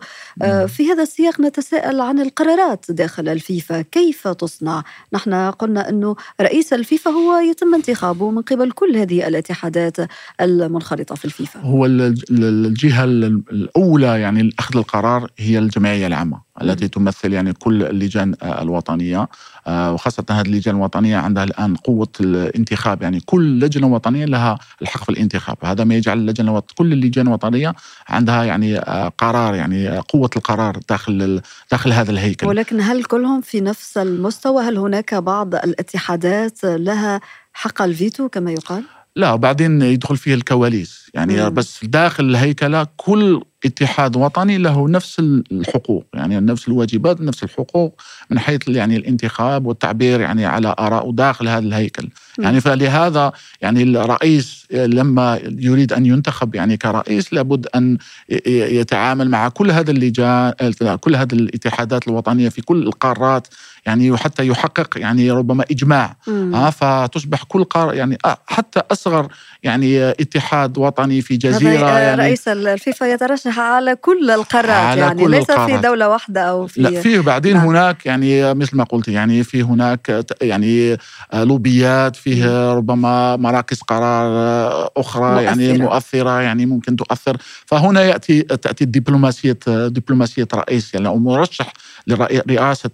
في 0.67 0.91
هذا 0.93 1.03
السياق 1.03 1.41
نتساءل 1.41 2.01
عن 2.01 2.21
القرارات 2.21 2.78
داخل 2.89 3.29
الفيفا 3.29 3.83
كيف 3.83 4.29
تصنع؟ 4.29 4.85
نحن 5.13 5.35
قلنا 5.35 5.89
أنه 5.89 6.17
رئيس 6.41 6.73
الفيفا 6.73 7.11
هو 7.11 7.37
يتم 7.37 7.75
انتخابه 7.75 8.31
من 8.31 8.43
قبل 8.43 8.71
كل 8.71 8.97
هذه 8.97 9.29
الاتحادات 9.29 9.97
المنخرطة 10.41 11.15
في 11.15 11.25
الفيفا 11.25 11.61
هو 11.61 11.87
الجهة 11.87 13.05
الأولى 13.05 14.21
يعني 14.21 14.51
أخذ 14.59 14.77
القرار 14.77 15.31
هي 15.39 15.59
الجمعية 15.59 16.07
العامة 16.07 16.48
التي 16.63 16.89
تمثل 16.89 17.33
يعني 17.33 17.53
كل 17.53 17.83
اللجان 17.83 18.35
الوطنية. 18.43 19.29
آه، 19.67 19.93
وخاصة 19.93 20.25
هذه 20.31 20.47
اللجان 20.47 20.77
الوطنية 20.77 21.17
عندها 21.17 21.45
الآن 21.45 21.77
قوة 21.77 22.09
الانتخاب. 22.21 23.03
يعني 23.03 23.21
كل 23.21 23.61
لجنة 23.61 23.87
وطنية 23.87 24.25
لها 24.25 24.59
الحق 24.83 25.05
في 25.05 25.09
الانتخاب. 25.09 25.57
هذا 25.65 25.85
ما 25.85 25.95
يجعل 25.95 26.19
اللجنة 26.19 26.51
الوط... 26.51 26.73
كل 26.73 26.93
اللجان 26.93 27.27
الوطنية 27.27 27.75
عندها 28.09 28.45
يعني 28.45 28.79
آه، 28.79 29.13
قرار 29.19 29.55
يعني 29.55 29.99
قوة 29.99 30.31
القرار 30.37 30.79
داخل 30.89 31.41
داخل 31.71 31.93
هذا 31.93 32.11
الهيكل. 32.11 32.47
ولكن 32.47 32.81
هل 32.81 33.05
كلهم 33.05 33.41
في 33.41 33.61
نفس 33.61 33.99
المستوى؟ 33.99 34.63
هل 34.63 34.79
هناك 34.79 35.15
بعض 35.15 35.55
الاتحادات 35.55 36.65
لها 36.65 37.21
حق 37.53 37.83
الفيتو 37.83 38.29
كما 38.29 38.51
يقال؟ 38.51 38.83
لا 39.17 39.33
وبعدين 39.33 39.83
يدخل 39.83 40.17
فيه 40.17 40.35
الكواليس. 40.35 41.11
يعني 41.15 41.43
مم. 41.43 41.55
بس 41.55 41.85
داخل 41.85 42.25
الهيكلة 42.25 42.87
كل 42.97 43.43
اتحاد 43.65 44.17
وطني 44.17 44.59
له 44.59 44.89
نفس 44.89 45.19
الحقوق 45.53 46.05
يعني 46.15 46.41
نفس 46.41 46.69
الواجبات 46.69 47.21
نفس 47.21 47.43
الحقوق 47.43 48.01
من 48.31 48.39
حيث 48.39 48.69
يعني 48.69 48.97
الانتخاب 48.97 49.67
والتعبير 49.67 50.21
يعني 50.21 50.47
على 50.47 50.75
آراء 50.79 51.11
داخل 51.11 51.49
هذا 51.49 51.59
الهيكل. 51.67 52.09
يعني 52.39 52.61
فلهذا 52.61 53.33
يعني 53.61 53.83
الرئيس 53.83 54.67
لما 54.73 55.41
يريد 55.43 55.93
أن 55.93 56.07
ينتخب 56.07 56.55
يعني 56.55 56.77
كرئيس 56.77 57.33
لابد 57.33 57.67
أن 57.75 57.99
يتعامل 58.47 59.31
مع 59.31 59.49
كل 59.49 59.71
هذا 59.71 59.91
اللجان 59.91 60.53
كل 61.01 61.17
هذه 61.17 61.33
الاتحادات 61.33 62.09
الوطنية 62.09 62.49
في 62.49 62.63
كل 62.63 62.83
القارات 62.83 63.47
يعني 63.89 64.11
وحتى 64.11 64.47
يحقق 64.47 64.99
يعني 64.99 65.31
ربما 65.31 65.65
إجماع 65.71 66.17
آه 66.29 66.71
فتصبح 66.71 67.43
كل 67.43 67.65
قار 67.65 67.95
يعني 67.95 68.19
آه 68.25 68.39
حتى 68.47 68.83
أصغر 68.93 69.29
يعني 69.63 70.11
اتحاد 70.11 70.79
وطني 70.79 71.21
في 71.21 71.37
جزيرة 71.37 71.99
يعني 71.99 72.23
رئيس 72.23 72.49
الفيفا 72.49 73.05
يترشح 73.05 73.59
على 73.59 73.97
كل 73.97 74.31
القارات 74.31 74.71
على 74.71 75.01
يعني 75.01 75.25
كل 75.25 75.31
ليس 75.31 75.51
القارات. 75.51 75.71
في 75.71 75.83
دولة 75.83 76.09
واحدة 76.09 76.41
أو 76.41 76.67
في 76.67 76.81
لا 76.81 77.01
فيه 77.01 77.21
بعدين 77.21 77.57
نعم. 77.57 77.67
هناك 77.67 78.07
يعني 78.07 78.55
مثل 78.55 78.77
ما 78.77 78.85
قلت 78.85 79.09
يعني 79.09 79.45
في 79.45 79.63
هناك 79.63 80.25
يعني 80.43 80.97
لوبيات 81.35 82.17
فيه 82.17 82.73
ربما 82.73 83.37
مراكز 83.37 83.81
قرار 83.81 84.91
أخرى 84.97 85.31
مؤثرة. 85.31 85.41
يعني 85.41 85.79
مؤثرة 85.79 86.41
يعني 86.41 86.67
ممكن 86.67 86.97
تؤثر 86.97 87.37
فهنا 87.67 88.03
يأتي 88.03 88.43
تأتي 88.43 88.85
الدبلوماسيه 88.85 89.59
دبلوماسية 89.67 90.49
رئيس 90.55 90.95
يعني 90.95 91.09
أو 91.09 91.19
مرشح 91.19 91.73
لرئاسه 92.09 92.91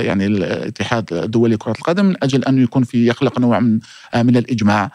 يعني 0.00 0.26
الاتحاد 0.26 1.12
الدولي 1.12 1.54
لكره 1.54 1.72
القدم 1.72 2.06
من 2.06 2.14
أجل 2.22 2.44
أن 2.44 2.62
يكون 2.62 2.84
في 2.84 3.06
يخلق 3.06 3.38
نوع 3.38 3.60
من 3.60 3.80
من 4.14 4.36
الإجماع. 4.36 4.90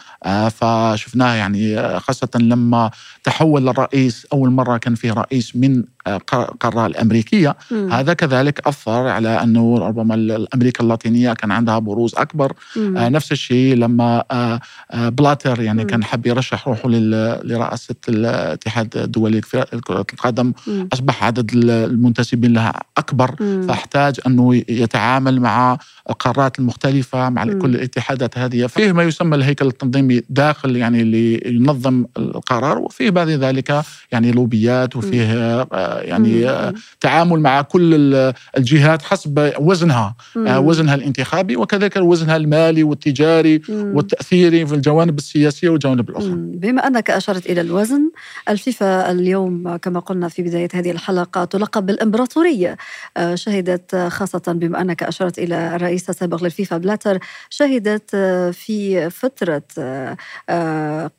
فشفناه 0.50 1.34
يعني 1.36 2.00
خاصة 2.00 2.30
لما 2.36 2.92
تحول 3.24 3.70
الرئيس 3.70 4.28
أول 4.34 4.50
مرة 4.50 4.78
كان 4.78 4.96
فيه 4.96 5.12
رئيس 5.14 5.56
من 5.56 5.84
القاره 6.08 6.86
الأمريكية 6.86 7.56
مم. 7.72 7.92
هذا 7.92 8.14
كذلك 8.14 8.68
أثر 8.68 9.08
على 9.08 9.44
انه 9.44 9.78
ربما 9.78 10.16
الأمريكا 10.16 10.84
اللاتينية 10.84 11.34
كان 11.34 11.52
عندها 11.52 11.80
بروز 11.80 12.16
أكبر 12.16 12.54
آه 12.78 13.10
نفس 13.10 13.32
الشيء 13.32 13.76
لما 13.76 14.24
آه 14.32 14.60
آه 14.92 15.10
بلاتر 15.10 15.62
يعني 15.62 15.82
مم. 15.82 15.90
كان 15.90 16.04
حب 16.04 16.28
يرشح 16.28 16.68
روحه 16.68 16.90
لرئاسه 16.90 17.96
الاتحاد 18.10 18.98
الدولي 18.98 19.38
لكرة 19.74 20.06
القدم. 20.14 20.54
أصبح 20.94 21.24
عدد 21.24 21.52
المنتسبين 21.54 22.54
لها 22.54 22.74
أكبر 22.98 23.36
مم. 23.40 23.66
فاحتاج 23.68 24.20
أنه 24.28 24.56
يتعامل 24.56 25.40
مع 25.42 25.78
القارات 26.10 26.60
المختلفة 26.60 27.30
مع 27.30 27.46
مم. 27.46 27.60
كل 27.60 27.76
الاتحادات 27.76 28.38
هذه 28.38 28.68
فيه 28.68 28.92
ما 28.92 29.04
يسمى 29.04 29.36
الهيكل 29.36 29.68
التنظيمي 29.68 30.22
داخل 30.30 30.76
يعني 30.76 31.02
اللي 31.02 31.42
ينظم 31.46 32.06
القرار 32.18 32.78
وفيه 32.78 33.10
بعد 33.10 33.30
ذلك 33.30 33.82
يعني 34.12 34.32
لوبيات 34.32 34.96
وفيه 34.96 35.24
آه، 35.34 35.95
يعني 36.02 36.50
آه، 36.50 36.70
مم. 36.70 36.76
تعامل 37.02 37.40
مع 37.40 37.62
كل 37.62 37.94
ال- 37.94 38.34
الجهات 38.58 39.02
حسب 39.02 39.54
وزنها 39.60 40.16
مم. 40.36 40.48
آه، 40.48 40.60
وزنها 40.60 40.96
الانتخابي 40.96 41.56
وكذلك 41.56 41.96
وزنها 41.98 42.36
المالي 42.38 42.84
والتجاري 42.84 43.62
مم. 43.70 43.96
والتأثيري 43.96 44.66
في 44.66 44.76
الجوانب 44.76 45.18
السياسية 45.18 45.70
والجوانب 45.70 46.10
الأخرى 46.10 46.30
مم. 46.30 46.52
بما 46.52 46.88
أنك 46.88 47.12
أشرت 47.12 47.46
إلى 47.46 47.62
الوزن 47.62 48.12
الفيفا 48.50 49.12
اليوم 49.12 49.76
كما 49.78 50.00
قلنا 50.00 50.30
في 50.30 50.42
بداية 50.42 50.70
هذه 50.74 50.92
الحلقة 50.92 51.46
تلقب 51.46 51.86
بالإمبراطورية 51.86 52.78
آه، 53.18 53.36
شهدت 53.36 53.96
خاصة 53.96 54.42
بما 54.48 54.82
أنك 54.82 55.04
أشرت 55.04 55.40
إلى 55.40 55.76
الرئيس 55.76 56.10
السابق 56.10 56.44
للفيفا 56.44 56.78
بلاتر 56.78 57.20
شهدت 57.50 58.16
في 58.54 59.10
فترة 59.10 59.64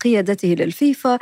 قيادته 0.04 0.48
للفيفا 0.48 1.18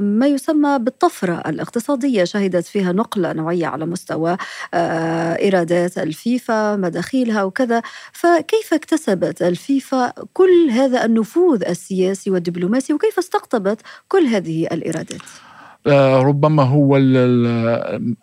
ما 0.00 0.26
يسمى 0.26 0.78
بالطفرة 0.78 1.42
الاقتصادية 1.46 2.24
شهدت 2.24 2.66
فيها 2.66 2.92
نقلة 2.94 3.32
نوعية 3.32 3.66
على 3.66 3.86
مستوى 3.86 4.36
آه، 4.74 5.38
إيرادات 5.38 5.98
الفيفا 5.98 6.76
مداخيلها 6.76 7.42
وكذا 7.42 7.82
فكيف 8.12 8.74
اكتسبت 8.74 9.42
الفيفا 9.42 10.12
كل 10.32 10.70
هذا 10.70 11.04
النفوذ 11.04 11.64
السياسي 11.64 12.30
والدبلوماسي 12.30 12.92
وكيف 12.92 13.18
استقطبت 13.18 13.80
كل 14.08 14.24
هذه 14.26 14.66
الإيرادات؟ 14.66 15.22
آه، 15.86 16.22
ربما 16.22 16.62
هو 16.62 16.96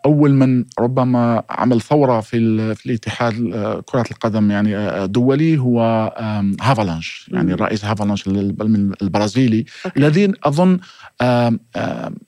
أول 0.05 0.33
من 0.33 0.65
ربما 0.79 1.43
عمل 1.49 1.81
ثورة 1.81 2.19
في 2.21 2.75
في 2.75 2.85
الاتحاد 2.85 3.51
آه، 3.53 3.83
كرة 3.85 4.05
القدم 4.11 4.51
يعني 4.51 4.77
آه، 4.77 5.05
دولي 5.05 5.57
هو 5.57 5.81
هافالانش 6.61 7.29
يعني 7.33 7.47
مم. 7.47 7.53
الرئيس 7.53 7.85
هافالانش 7.85 8.27
ال- 8.27 8.93
البرازيلي. 9.01 9.65
الذين 9.97 10.33
أظن 10.43 10.79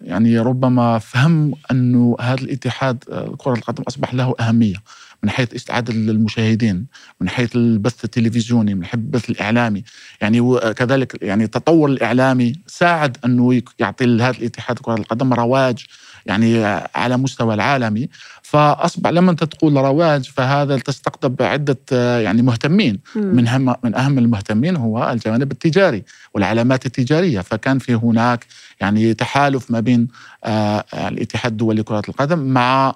يعني 0.02 0.40
ربما 0.40 1.00
فهم 1.00 1.54
أنه 1.72 2.16
هذا 2.22 2.42
الاتحاد 2.42 3.04
آه، 3.12 3.36
كرة 3.38 3.54
القدم 3.54 3.84
أصبح 3.88 4.14
له 4.14 4.34
أهمية 4.40 4.76
من 5.24 5.30
حيث 5.30 5.54
استعاده 5.54 5.94
المشاهدين 5.94 6.86
من 7.22 7.30
حيث 7.30 7.56
البث 7.56 8.04
التلفزيوني 8.06 8.76
من 8.76 8.86
حيث 8.86 8.96
البث 8.96 9.30
الإعلامي. 9.30 9.84
يعني 10.22 10.40
وكذلك 10.40 11.18
يعني 11.24 11.44
التطور 11.44 11.90
الإعلامي 11.90 12.54
ساعد 12.68 13.18
أنه 13.26 13.54
يك- 13.54 13.70
يعطي 13.80 14.06
هذا 14.06 14.30
الاتحاد 14.38 14.80
كرة 14.80 14.96
القدم 14.96 15.34
رواج 15.34 15.86
يعني 16.26 16.64
على 16.96 17.18
مستوى 17.18 17.54
العالمي. 17.54 18.10
فأصبح 18.42 19.10
لما 19.10 19.32
أنت 19.32 19.44
تقول 19.44 19.74
رواج 19.74 20.30
فهذا 20.30 20.78
تستقطب 20.78 21.42
عدة 21.42 21.78
يعني 22.20 22.42
مهتمين. 22.42 23.00
من 23.16 23.48
هم 23.48 23.76
من 23.84 23.96
أهم 23.96 24.18
المهتمين 24.18 24.76
هو 24.76 25.12
الجانب 25.12 25.52
التجاري 25.52 26.04
والعلامات 26.34 26.86
التجارية. 26.86 27.42
فكان 27.42 27.80
في 27.80 27.94
هناك 27.96 28.46
يعني 28.82 29.14
تحالف 29.14 29.72
ما 29.72 29.80
بين 29.80 30.08
آه، 30.46 30.86
الاتحاد 31.08 31.52
الدولي 31.52 31.82
لكرة 31.82 32.02
القدم 32.10 32.40
مع 32.40 32.96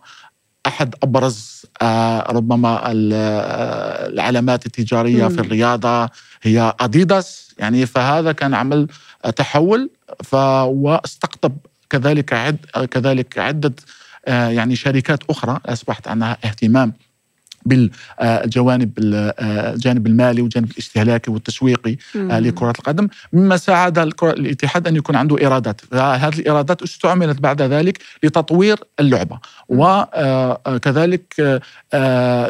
أحد 0.68 0.96
أبرز 1.04 1.66
آه، 1.82 2.32
ربما 2.32 2.88
آه، 2.88 2.92
العلامات 4.08 4.66
التجارية 4.66 5.24
مم. 5.24 5.30
في 5.30 5.42
الرياضة 5.42 6.10
هي 6.42 6.74
اديداس 6.80 7.56
يعني 7.60 7.86
فهذا 7.86 8.32
كان 8.32 8.54
عمل 8.54 8.88
آه، 9.26 9.30
تحول 9.30 9.90
واستقطب 10.34 11.58
كذلك 11.90 12.34
عد 12.34 12.58
كذلك 12.92 13.40
عدة 13.40 13.74
يعني 14.28 14.76
شركات 14.76 15.20
أخرى 15.30 15.60
أصبحت 15.66 16.08
عندها 16.08 16.38
اهتمام 16.46 16.94
بالجوانب 17.68 18.92
الجانب 18.98 20.08
المالي 20.08 20.42
والجانب 20.42 20.72
الاستهلاكي 20.72 21.32
والتسويقي. 21.32 21.98
آه، 22.16 22.40
لكرة 22.40 22.74
القدم. 22.80 23.08
مما 23.34 23.58
ساعد 23.58 24.00
الاتحاد 24.24 24.88
أن 24.88 24.96
يكون 24.96 25.16
عنده 25.16 25.38
إيرادات. 25.38 25.82
هذه 25.94 26.40
الإيرادات 26.40 26.82
استعملت 26.82 27.42
بعد 27.42 27.62
ذلك 27.62 28.00
لتطوير 28.24 28.80
اللعبة. 29.00 29.40
وكذلك 29.70 31.62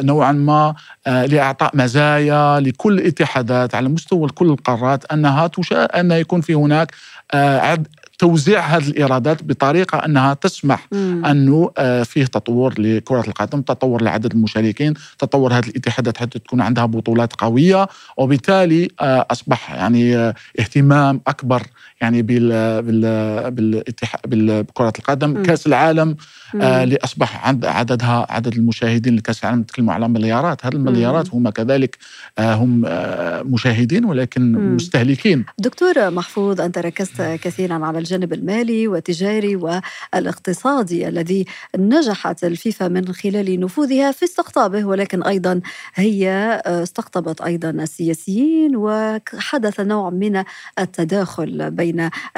نوعا 0.02 0.32
ما 0.32 0.74
آه، 1.06 1.26
لإعطاء 1.26 1.76
مزايا 1.76 2.60
لكل 2.60 2.98
الاتحادات 2.98 3.74
على 3.74 3.88
مستوى 3.88 4.28
كل 4.28 4.50
القارات 4.50 5.12
أنها 5.12 5.46
تشاء 5.46 6.00
أن 6.00 6.10
يكون 6.10 6.40
في 6.40 6.54
هناك 6.54 6.92
آه، 7.32 7.84
توزيع 8.18 8.60
هذه 8.60 8.88
الإيرادات 8.88 9.42
بطريقة 9.42 9.98
أنها 9.98 10.34
تسمح 10.34 10.86
مم. 10.92 11.24
أنه 11.26 11.70
آه، 11.78 12.02
فيه 12.02 12.24
تطور 12.24 12.74
لكرة 12.78 13.20
القدم، 13.20 13.62
تطور 13.62 14.02
لعدد 14.02 14.32
المشاركين، 14.32 14.94
تطور 15.18 15.52
هذه 15.52 15.66
الاتحادات 15.66 16.16
حتى 16.18 16.38
تكون 16.38 16.60
عندها 16.60 16.86
بطولات 16.86 17.32
قوية 17.32 17.88
وبالتالي 18.16 18.88
آه، 19.00 19.26
أصبح 19.30 19.74
يعني 19.74 20.16
آه، 20.16 20.34
اهتمام 20.60 21.20
أكبر 21.26 21.62
يعني 22.00 22.22
بال 22.22 22.82
بال 22.82 23.50
بالاتحاد 23.50 24.20
بكرة 24.24 24.92
القدم،. 24.98 25.42
كأس 25.42 25.66
العالم 25.66 26.16
آه،. 26.60 26.82
اللي 26.82 26.96
أصبح 27.04 27.46
عند 27.46 27.64
عددها 27.64 28.26
عدد 28.30 28.54
المشاهدين 28.54 29.16
لكأس 29.16 29.44
العالم 29.44 29.60
نتكلم 29.60 29.90
على 29.90 30.08
مليارات، 30.08 30.66
هذه 30.66 30.74
المليارات 30.74 31.34
هم 31.34 31.50
كذلك 31.50 31.98
آه، 32.38 32.54
هم 32.54 32.82
آه، 32.86 33.42
مشاهدين 33.42 34.04
ولكن. 34.04 34.68
مستهلكين 34.78 35.44
دكتور 35.58 36.10
محفوظ 36.10 36.60
أنت 36.60 36.78
ركزت 36.78 37.22
كثيرا 37.22 37.84
على 37.86 37.98
الجانب 37.98 38.32
المالي 38.32 38.88
والتجاري 38.88 39.56
والاقتصادي 39.56 41.08
الذي 41.08 41.44
نجحت 41.78 42.44
الفيفا 42.44 42.88
من 42.88 43.12
خلال 43.12 43.60
نفوذها 43.60 44.12
في 44.12 44.24
استقطابه 44.24 44.84
ولكن 44.84 45.22
أيضا 45.22 45.60
هي 45.94 46.30
استقطبت 46.66 47.40
أيضا 47.40 47.70
السياسيين 47.70 48.76
وحدث 48.76 49.80
نوع 49.80 50.10
من 50.10 50.44
التداخل 50.78 51.70
بين 51.70 51.87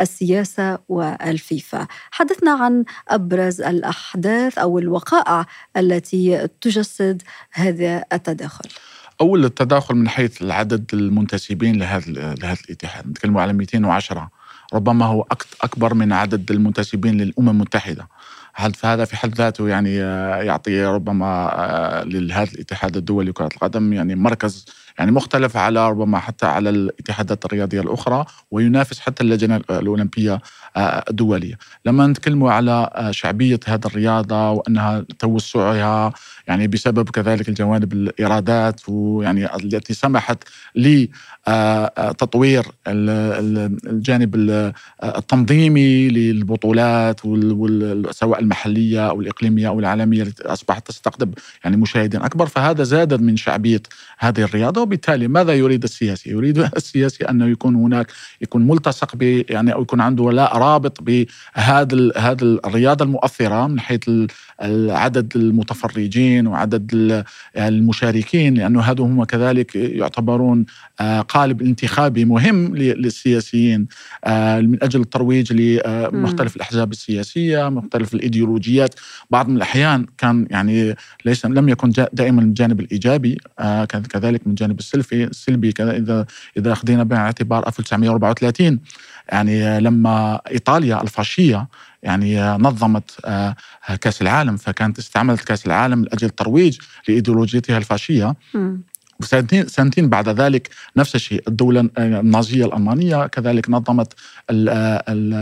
السياسة 0.00 0.78
والفيفا. 0.88 1.86
حدثنا 2.10 2.50
عن 2.52 2.84
أبرز 3.08 3.60
الأحداث 3.60 4.58
أو 4.58 4.78
الوقائع 4.78 5.46
التي 5.76 6.48
تجسد 6.60 7.22
هذا 7.52 8.04
التداخل. 8.12 8.64
أول 9.20 9.44
التداخل 9.44 9.94
من 9.94 10.08
حيث 10.08 10.42
العدد 10.42 10.84
المنتسبين 10.92 11.78
لهذا 11.78 12.10
لهذا 12.10 12.56
الاتحاد 12.64 13.08
نتكلم 13.08 13.38
على 13.38 13.52
210 13.52 14.28
ربما 14.74 15.06
هو 15.06 15.22
أك- 15.34 15.56
أكبر 15.62 15.94
من 15.94 16.12
عدد 16.12 16.50
المنتسبين 16.50 17.16
للأمم 17.20 17.48
المتحدة. 17.48 18.08
هل 18.54 18.74
فهذا 18.74 19.04
في 19.04 19.16
حد 19.16 19.34
ذاته 19.34 19.68
يعني 19.68 20.02
آه، 20.02 20.36
يعطي 20.42 20.84
ربما 20.84 21.26
آه، 21.54 22.02
لهذا 22.04 22.50
الاتحاد 22.52 22.96
الدولي 22.96 23.30
لكرة 23.30 23.46
القدم 23.54 23.92
يعني 23.92 24.14
مركز 24.14 24.66
يعني 24.98 25.12
مختلف 25.12 25.56
على 25.56 25.88
ربما 25.90 26.18
حتى 26.18 26.46
على 26.46 26.70
الاتحادات 26.70 27.44
الرياضية 27.44 27.80
الأخرى 27.80 28.24
وينافس 28.50 29.00
حتى 29.00 29.22
اللجنة 29.22 29.56
الأولمبية 29.70 30.40
آه، 30.76 31.04
الدولية. 31.10 31.58
لما 31.84 32.06
نتكلم 32.06 32.44
على 32.44 32.90
آه، 32.94 33.10
شعبية 33.10 33.60
هذه 33.66 33.80
الرياضة 33.86 34.50
وأنها 34.50 35.04
توسعها 35.18 36.12
يعني 36.50 36.66
بسبب 36.66 37.10
كذلك 37.10 37.48
الجوانب 37.48 37.92
الإيرادات 37.92 38.80
ويعني 38.88 39.56
التي 39.56 39.94
سمحت 39.94 40.44
لتطوير 40.74 42.66
الجانب 42.86 44.34
ال- 44.34 44.72
التنظيمي 45.04 46.08
للبطولات 46.08 47.20
سواء 48.10 48.40
المحلية 48.40 49.10
أو 49.10 49.20
الإقليمية 49.20 49.68
أو 49.68 49.80
العالمية 49.80 50.22
التي 50.22 50.42
أصبحت 50.42 50.86
تستقطب 50.86 51.34
يعني 51.64 51.76
مشاهدين 51.76 52.22
أكبر 52.22 52.46
فهذا 52.46 52.82
زاد 52.82 53.20
من 53.22 53.36
شعبية 53.36 53.82
هذه 54.18 54.42
الرياضة 54.42 54.80
وبالتالي 54.80 55.28
ماذا 55.28 55.54
يريد 55.54 55.82
السياسي؟ 55.84 56.30
يريد 56.30 56.58
السياسي 56.76 57.24
أنه 57.24 57.46
يكون 57.46 57.74
هناك 57.74 58.06
يكون 58.40 58.66
ملتصق 58.66 59.16
ب 59.16 59.22
يعني 59.50 59.72
أو 59.72 59.82
يكون 59.82 60.00
عنده 60.00 60.22
ولاء 60.22 60.56
رابط 60.58 60.98
بهذا 61.02 62.10
هذا 62.16 62.44
الرياضة 62.44 63.04
المؤثرة 63.04 63.66
من 63.66 63.80
حيث 63.80 64.10
عدد 64.90 65.36
المتفرجين 65.36 66.39
وعدد 66.46 66.90
ال- 66.94 67.24
المشاركين 67.56 68.54
لأنه 68.54 68.80
هذا 68.80 69.04
هم 69.04 69.24
كذلك 69.24 69.76
يعتبرون 69.76 70.64
آه، 71.00 71.20
قالب 71.20 71.62
انتخابي 71.62 72.24
مهم 72.24 72.76
للسياسيين 72.76 73.86
آه، 74.24 74.60
من 74.60 74.82
أجل 74.82 75.00
الترويج 75.00 75.52
لمختلف 75.52 76.56
الأحزاب 76.56 76.90
السياسية، 76.92 77.68
مختلف 77.68 78.14
الإيديولوجيات، 78.14 78.94
بعض 79.30 79.48
من 79.48 79.56
الأحيان 79.56 80.06
كان 80.18 80.46
يعني 80.50 80.94
ليس 81.24 81.46
لم 81.46 81.68
يكن 81.68 81.92
دائما 82.12 82.42
الجانب 82.42 82.80
الإيجابي 82.80 83.38
آه، 83.58 83.84
كان 83.84 84.02
كذلك 84.02 84.40
من 84.46 84.50
الجانب 84.50 84.78
السلبي 84.78 85.24
السلبي 85.24 85.72
كذا 85.72 85.96
إذا 85.96 86.26
إذا 86.56 86.72
اخذنا 86.72 87.02
بعين 87.02 87.20
الاعتبار 87.20 87.66
1934 87.68 88.78
يعني 89.32 89.64
آه، 89.64 89.78
لما 89.80 90.40
إيطاليا 90.50 91.02
الفاشية 91.02 91.68
يعني 92.02 92.42
آه، 92.42 92.56
نظمت 92.56 93.10
آه، 93.24 93.54
كأس 94.00 94.22
العالم 94.22 94.56
فكانت 94.56 94.98
استعملت 94.98 95.40
كأس 95.44 95.66
العالم 95.66 95.98
من 95.98 96.06
أجل 96.12 96.26
الترويج 96.26 96.78
لإيديولوجيتها 97.08 97.78
الفاشية. 97.78 98.34
وسنتين 99.20 99.68
سنتين 99.68 100.08
بعد 100.08 100.28
ذلك 100.28 100.70
نفس 100.96 101.14
الشيء 101.14 101.42
الدولة 101.48 101.88
النازية 101.98 102.64
الألمانية 102.64 103.26
كذلك 103.26 103.70
نظمت 103.70 104.12
ال- 104.50 104.68
ال- 105.08 105.34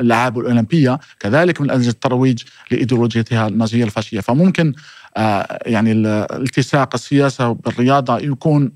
الألعاب 0.00 0.38
الأولمبية 0.38 0.98
كذلك 1.20 1.60
من 1.60 1.70
أجل 1.70 1.88
الترويج 1.88 2.42
لإيديولوجيتها 2.70 3.48
النازية 3.48 3.84
الفاشية 3.84 4.20
فممكن 4.20 4.72
يعني 5.66 5.92
الالتصاق 5.92 6.94
السياسة 6.94 7.52
بالرياضة 7.52 8.18
يكون 8.18 8.72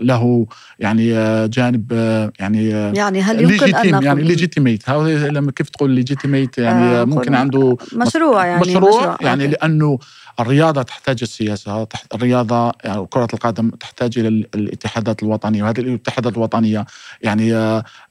له 0.00 0.46
يعني 0.78 1.12
جانب 1.48 1.92
يعني 2.40 2.68
يعني 2.70 3.22
هل 3.22 3.40
يمكن 3.40 3.74
أن 3.74 3.90
نقول 3.90 4.04
يعني 4.04 4.22
legitimate 4.22 4.88
لما 4.90 5.52
كيف 5.52 5.68
تقول 5.68 5.90
legitimate 5.90 6.58
يعني 6.58 7.04
ممكن 7.04 7.34
عنده 7.34 7.76
مشروع 7.92 8.46
يعني 8.46 8.60
مشروع, 8.60 8.98
مشروع. 8.98 9.16
يعني 9.20 9.46
لأنه 9.46 9.98
الرياضة 10.40 10.82
تحتاج 10.82 11.18
السياسة 11.22 11.86
الرياضة 12.14 12.72
يعني 12.84 13.06
كرة 13.10 13.28
القدم 13.34 13.70
تحتاج 13.70 14.18
إلى 14.18 14.28
الاتحادات 14.28 15.22
الوطنية 15.22 15.62
وهذه 15.62 15.80
الاتحادات 15.80 16.32
الوطنية 16.32 16.86
يعني 17.22 17.48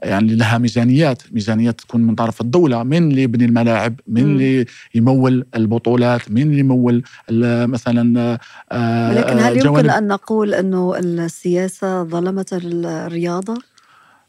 يعني 0.04 0.36
لها 0.36 0.58
ميزانيات 0.58 1.24
ميزانيات 1.32 1.82
تكون 1.82 2.02
من 2.02 2.16
طرف 2.16 2.42
الدولة 2.42 2.84
من 2.84 3.12
اللي 3.12 3.24
يبني 3.24 3.46
الملاعب 3.46 4.00
من 4.08 4.22
اللي 4.22 4.66
يمول 4.96 5.46
البطولات 5.56 6.32
من 6.32 6.42
اللي 6.42 6.60
يمول 6.60 7.04
مثلا 7.72 8.38
آه، 8.72 9.14
لكن 9.14 9.40
هل 9.40 9.58
يمكن 9.58 9.90
أن 9.90 10.08
نقول 10.08 10.54
أنه 10.54 10.96
السياسة 10.98 12.04
ظلمت 12.04 12.54
الرياضة؟ 12.54 13.58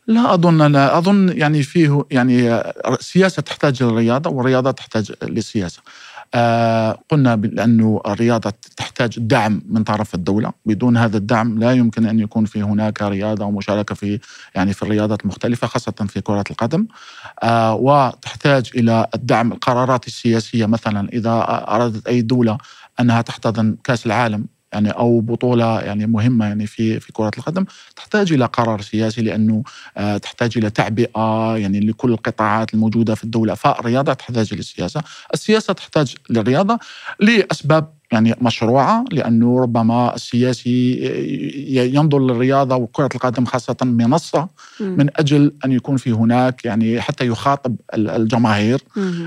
لا 0.07 0.35
أظن 0.35 0.73
لا 0.73 0.99
أظن 0.99 1.39
يعني 1.39 1.63
فيه 1.63 2.05
يعني 2.11 2.63
السياسة 2.89 3.43
تحتاج 3.43 3.83
للرياضة 3.83 4.31
والرياضة 4.31 4.71
تحتاج 4.71 5.13
للسياسة. 5.23 5.83
آه 6.35 6.99
قلنا 7.11 7.35
بأنه 7.35 8.01
الرياضة 8.07 8.53
تحتاج 8.77 9.19
دعم 9.19 9.63
من 9.69 9.85
طرف 9.85 10.15
الدولة. 10.15 10.53
بدون 10.67 10.97
هذا 10.97 11.17
الدعم 11.17 11.59
لا 11.59 11.73
يمكن 11.73 12.07
أن 12.07 12.21
يكون 12.21 12.45
في 12.45 12.63
هناك 12.63 13.03
رياضة 13.03 13.45
ومشاركة 13.45 13.95
في 13.95 14.19
يعني 14.55 14.73
في 14.73 14.83
الرياضات 14.83 15.23
المختلفة 15.23 15.67
خاصة 15.67 15.93
في 16.09 16.21
كرة 16.21 16.45
القدم. 16.51 16.87
آه 17.43 17.75
وتحتاج 17.75 18.71
إلى 18.77 19.07
الدعم 19.15 19.53
القرارات 19.53 20.07
السياسية 20.07 20.67
مثلا 20.67 21.09
إذا 21.13 21.31
أرادت 21.49 22.07
أي 22.09 22.23
دولة 22.23 22.59
أنها 23.01 23.23
تحتضن 23.23 23.77
كأس 23.85 24.07
العالم 24.07 24.47
يعني 24.73 24.91
أو 24.91 25.21
بطولة 25.21 25.81
يعني 25.81 26.07
مهمة 26.07 26.45
يعني 26.45 26.67
في 26.67 27.01
في 27.01 27.13
كرة 27.13 27.31
القدم 27.39 27.65
تحتاج 27.97 28.33
إلى 28.33 28.45
قرار 28.45 28.81
سياسي 28.81 29.23
لأنه 29.23 29.63
آه، 29.97 30.17
تحتاج 30.17 30.59
إلى 30.59 30.71
تعبئة 30.71 31.57
يعني 31.57 31.81
لكل 31.81 32.13
القطاعات 32.13 32.75
الموجودة 32.75 33.15
في 33.15 33.25
الدولة 33.25 33.55
فالرياضة 33.55 34.13
تحتاج 34.13 34.55
للسياسه، 34.55 35.03
السياسة 35.35 35.73
تحتاج 35.73 36.15
للرياضة 36.31 36.79
لأسباب 37.21 38.02
يعني 38.13 38.35
مشروعة 38.41 39.05
لأنه 39.13 39.61
ربما 39.61 40.15
السياسي 40.15 40.93
ينظر 41.95 42.19
للرياضة 42.19 42.77
وكرة 42.77 43.09
القدم 43.15 43.45
خاصة 43.45 43.77
منصة 43.83 44.49
من 44.81 45.09
أجل 45.17 45.53
أن 45.65 45.73
يكون 45.73 45.97
في 45.97 46.13
هناك 46.13 46.65
يعني 46.65 47.01
حتى 47.01 47.27
يخاطب 47.27 47.77
الجماهير. 47.95 48.81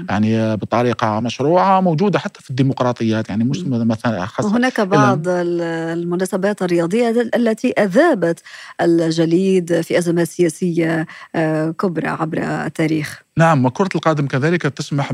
يعني 0.09 0.55
بطريقة 0.55 1.19
مشروعة 1.19 1.81
موجودة 1.81 2.19
حتى 2.19 2.41
في 2.41 2.49
الديمقراطيات 2.49 3.29
يعني 3.29 3.43
مش 3.43 3.63
مثلا 3.65 4.25
خاصة 4.25 4.57
هناك 4.57 4.81
بعض 4.81 5.21
المناسبات 5.27 6.61
الرياضية 6.61 7.29
التي 7.35 7.71
أذابت 7.71 8.41
الجليد 8.81 9.81
في 9.81 9.97
أزمات 9.97 10.27
سياسية 10.27 11.07
آه، 11.35 11.71
كبرى 11.71 12.07
عبر 12.07 12.37
التاريخ. 12.65 13.21
نعم 13.37 13.65
وكرة 13.65 13.89
القدم 13.95 14.27
كذلك 14.27 14.61
تسمح 14.61 15.13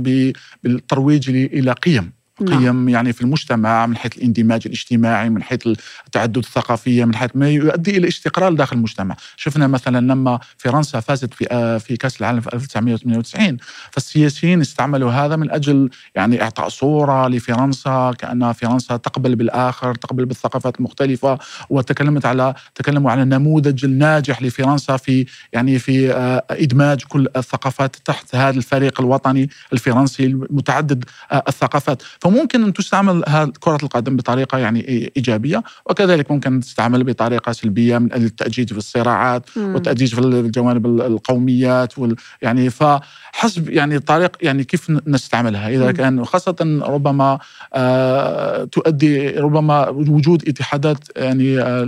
بالترويج 0.63 1.29
إلى 1.29 1.71
قيم. 1.71 2.20
نعم. 2.41 2.60
قيم 2.60 2.89
يعني 2.89 3.13
في 3.13 3.21
المجتمع 3.21 3.86
من 3.86 3.97
حيث 3.97 4.17
الاندماج 4.17 4.62
الاجتماعي 4.65 5.30
من 5.30 5.43
حيث 5.43 5.67
التعدد 6.06 6.38
الثقافية 6.38 7.06
من 7.06 7.15
حيث 7.15 7.32
ما 7.36 7.49
يؤدي 7.49 7.97
إلى 7.97 8.08
استقرار 8.08 8.54
داخل 8.54 8.75
المجتمع 8.75 9.15
شفنا 9.38 9.67
مثلا 9.67 10.13
لما 10.13 10.39
فرنسا 10.58 10.99
فازت 10.99 11.34
في 11.34 11.47
آه، 11.51 11.77
في 11.77 11.97
كأس 11.97 12.21
العالم 12.21 12.41
في 12.41 12.54
1998 12.54 13.58
فالسياسيين 13.91 14.62
استعملوا 14.62 15.12
هذا 15.12 15.36
من 15.36 15.51
أجل 15.51 15.89
يعني 16.15 16.41
إعطاء 16.41 16.69
صورة 16.69 17.27
لفرنسا 17.27 18.13
كأن 18.17 18.51
فرنسا 18.51 18.97
تقبل 18.97 19.36
بالآخر 19.36 19.95
تقبل 19.95 20.25
بالثقافات 20.25 20.80
المختلفة 20.80 21.39
وتكلمت 21.69 22.25
على 22.25 22.54
تكلموا 22.75 23.12
على 23.12 23.21
النموذج 23.21 23.86
الناجح 23.86 24.41
لفرنسا 24.41 24.97
في 24.97 25.25
يعني 25.54 25.80
في 25.80 26.13
آه، 26.13 26.43
إدماج 26.51 27.04
كل 27.04 27.27
الثقافات 27.36 27.95
تحت 27.95 28.36
هذا 28.36 28.58
الفريق 28.58 29.01
الوطني 29.01 29.49
الفرنسي 29.73 30.25
المتعدد 30.25 31.06
آه، 31.32 31.43
الثقافات 31.47 32.04
فممكن 32.32 32.63
أن 32.63 32.74
تستعمل 32.74 33.24
كرة 33.60 33.78
القدم 33.84 34.15
بطريقة 34.15 34.58
يعني 34.58 35.12
إيجابية 35.17 35.63
وكذلك 35.86 36.32
ممكن 36.32 36.60
تستعمل 36.60 37.04
بطريقة 37.04 37.52
سلبية 37.52 37.98
من 37.98 38.13
أجل 38.13 38.26
التأجيج 38.26 38.72
في 38.72 38.78
الصراعات 38.78 39.50
والتأجيج 39.58 40.15
في 40.15 40.22
الجوانب 40.22 40.86
القوميات 40.86 42.00
وال 42.00 42.15
يعني 42.41 42.70
فحسب 42.70 43.70
يعني 43.70 44.00
طريق 44.00 44.38
يعني 44.41 44.63
كيف 44.63 44.91
نستعملها. 45.08 45.70
إذا 45.70 45.91
كان 45.91 46.26
خاصة 46.26 46.56
ربما 46.82 47.39
آه 47.74 48.63
تؤدي 48.63 49.30
ربما 49.30 49.89
وجود 49.89 50.50
اتحادات 50.50 50.98
يعني 51.15 51.60
آه 51.62 51.86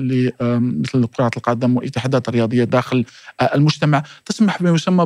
مثل 0.59 1.07
كرة 1.17 1.31
القدم 1.37 1.77
واتحادات 1.77 2.29
رياضية 2.29 2.63
داخل 2.63 3.05
آه 3.41 3.55
المجتمع 3.55 4.03
تسمح 4.25 4.61
بما 4.63 4.75
يسمى 4.75 5.05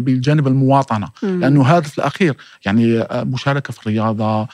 بالجانب 0.00 0.46
المواطنة. 0.46 1.08
لأنه 1.22 1.66
هذا 1.66 1.80
في 1.80 1.98
الأخير 1.98 2.36
يعني 2.66 3.06
مشاركة 3.12 3.72
في 3.72 3.86
الرياضة 3.86 4.22
آه، 4.22 4.48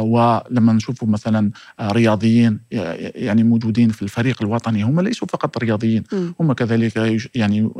ولما 0.00 0.72
نشوف 0.72 1.04
مثلا 1.04 1.50
آه، 1.80 1.92
رياضيين 1.92 2.60
يعني 2.70 3.42
موجودين 3.42 3.88
في 3.88 4.02
الفريق 4.02 4.42
الوطني 4.42 4.82
هم 4.82 5.00
ليسوا 5.00 5.28
فقط 5.28 5.58
رياضيين 5.58 6.04
هم 6.40 6.52
كذلك 6.52 7.20
يعني 7.34 7.70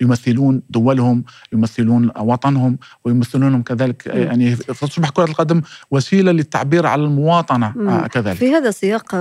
يمثلون 0.00 0.62
دولهم 0.70 1.24
يمثلون 1.52 2.10
وطنهم 2.18 2.78
ويمثلونهم 3.04 3.62
كذلك 3.62 4.06
يعني 4.06 4.56
فتصبح 4.56 5.10
كرة 5.10 5.24
القدم 5.24 5.62
وسيلة 5.90 6.32
للتعبير 6.32 6.86
على 6.86 7.02
المواطنة 7.02 7.74
آه، 7.88 8.06
كذلك. 8.06 8.36
في 8.36 8.52
هذا 8.54 8.68
السياق 8.68 9.14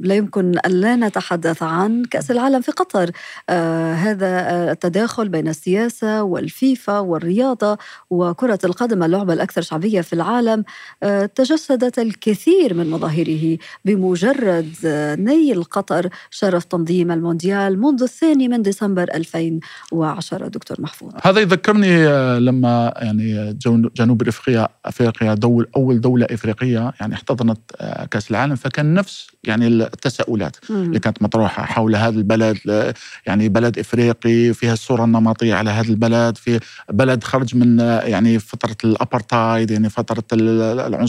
لا 0.00 0.14
يمكن 0.14 0.58
أن 0.58 0.70
لا 0.70 0.96
نتحدث 0.96 1.62
عن 1.62 2.04
كأس 2.04 2.30
العالم 2.30 2.60
في 2.60 2.72
قطر. 2.72 3.10
آه 3.48 3.94
هذا 3.94 4.26
التداخل 4.72 5.28
بين 5.28 5.48
السياسة 5.48 6.22
والفيفا 6.22 6.98
والرياضة 6.98 7.78
وكرة 8.10 8.58
القدم 8.64 9.02
اللعبة 9.02 9.32
الأكثر 9.32 9.62
شعبية 9.62 10.00
في 10.00 10.12
العالم. 10.12 10.64
آه 11.02 11.15
تجسدت 11.34 11.98
الكثير 11.98 12.74
من 12.74 12.90
مظاهره 12.90 13.58
بمجرد 13.84 14.74
نيل 15.18 15.64
قطر 15.64 16.08
شرف 16.30 16.64
تنظيم 16.64 17.10
المونديال 17.10 17.80
منذ 17.80 18.02
الثاني 18.02 18.48
من 18.48 18.62
ديسمبر 18.62 19.02
2010 19.14 20.48
دكتور 20.48 20.80
محفوظ. 20.80 21.12
هذا 21.22 21.40
يذكرني 21.40 22.08
آه، 22.08 22.38
لما 22.38 22.94
يعني 22.96 23.58
جنوب 23.96 24.28
إفريقيا 24.28 24.68
أفريقيا 24.84 25.34
دول 25.34 25.66
أول 25.76 26.00
دولة 26.00 26.26
إفريقية 26.30 26.92
يعني 27.00 27.14
احتضنت 27.14 27.58
آه، 27.80 28.04
كأس 28.04 28.30
العالم 28.30 28.54
فكان 28.56 28.94
نفس 28.94 29.26
يعني 29.44 29.66
التساؤلات 29.66 30.56
اللي 30.70 30.98
كانت 30.98 31.22
مطروحة 31.22 31.64
حول 31.64 31.96
هذا 31.96 32.18
البلد 32.18 32.94
يعني 33.26 33.48
بلد 33.48 33.78
إفريقي 33.78 34.52
فيها 34.54 34.72
الصورة 34.72 35.04
النمطية 35.04 35.54
على 35.54 35.70
هذا 35.70 35.88
البلد 35.88 36.36
في 36.36 36.60
بلد 36.92 37.24
خرج 37.24 37.56
من 37.56 37.80
آه، 37.80 38.00
يعني 38.00 38.38
فترة 38.38 38.76
الأبرتايد 38.84 39.70
يعني 39.70 39.90
فترة 39.90 40.24
العنصريه 40.32 41.05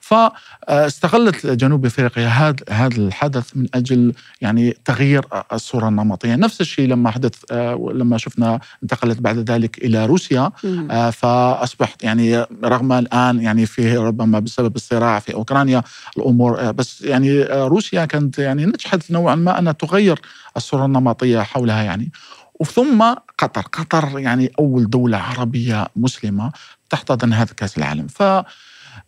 فاستغلت 0.00 1.46
جنوب 1.46 1.86
إفريقيا 1.86 2.28
هذا 2.28 2.56
هذا 2.70 2.96
الحدث 2.96 3.56
من 3.56 3.66
أجل 3.74 4.12
يعني 4.40 4.76
تغيير 4.84 5.24
الصورة 5.52 5.88
النمطية. 5.88 6.34
نفس 6.34 6.60
الشيء 6.60 6.88
لما 6.88 7.10
حدث 7.10 7.34
آه، 7.50 7.90
لما 7.94 8.18
شفنا 8.18 8.60
انتقلت 8.82 9.20
بعد 9.20 9.50
ذلك 9.50 9.78
إلى 9.78 10.06
روسيا 10.06 10.50
آه، 10.90 11.10
فأصبحت 11.10 12.04
يعني 12.04 12.44
رغم 12.64 12.92
الآن 12.92 13.40
يعني 13.40 13.66
فيه 13.66 13.98
ربما 13.98 14.38
بسبب 14.38 14.76
الصراع 14.76 15.18
في 15.18 15.34
أوكرانيا 15.34 15.82
الأمور 16.16 16.60
آه، 16.60 16.70
بس 16.70 17.02
يعني 17.02 17.42
روسيا 17.42 18.04
كانت 18.04 18.38
يعني 18.38 18.66
نجحت 18.66 19.10
نوعا 19.10 19.34
ما 19.34 19.58
انها 19.58 19.72
تغير 19.72 20.20
الصورة 20.56 20.86
النمطية 20.86 21.40
حولها 21.40 21.82
يعني. 21.82 22.12
وثم 22.60 23.14
قطر. 23.38 23.60
قطر 23.60 24.18
يعني 24.18 24.52
أول 24.58 24.90
دولة 24.90 25.18
عربية 25.18 25.88
مسلمة 25.96 26.52
تحتضن 26.90 27.32
هذا 27.32 27.52
كأس 27.56 27.78
العالم. 27.78 28.06
ف 28.06 28.22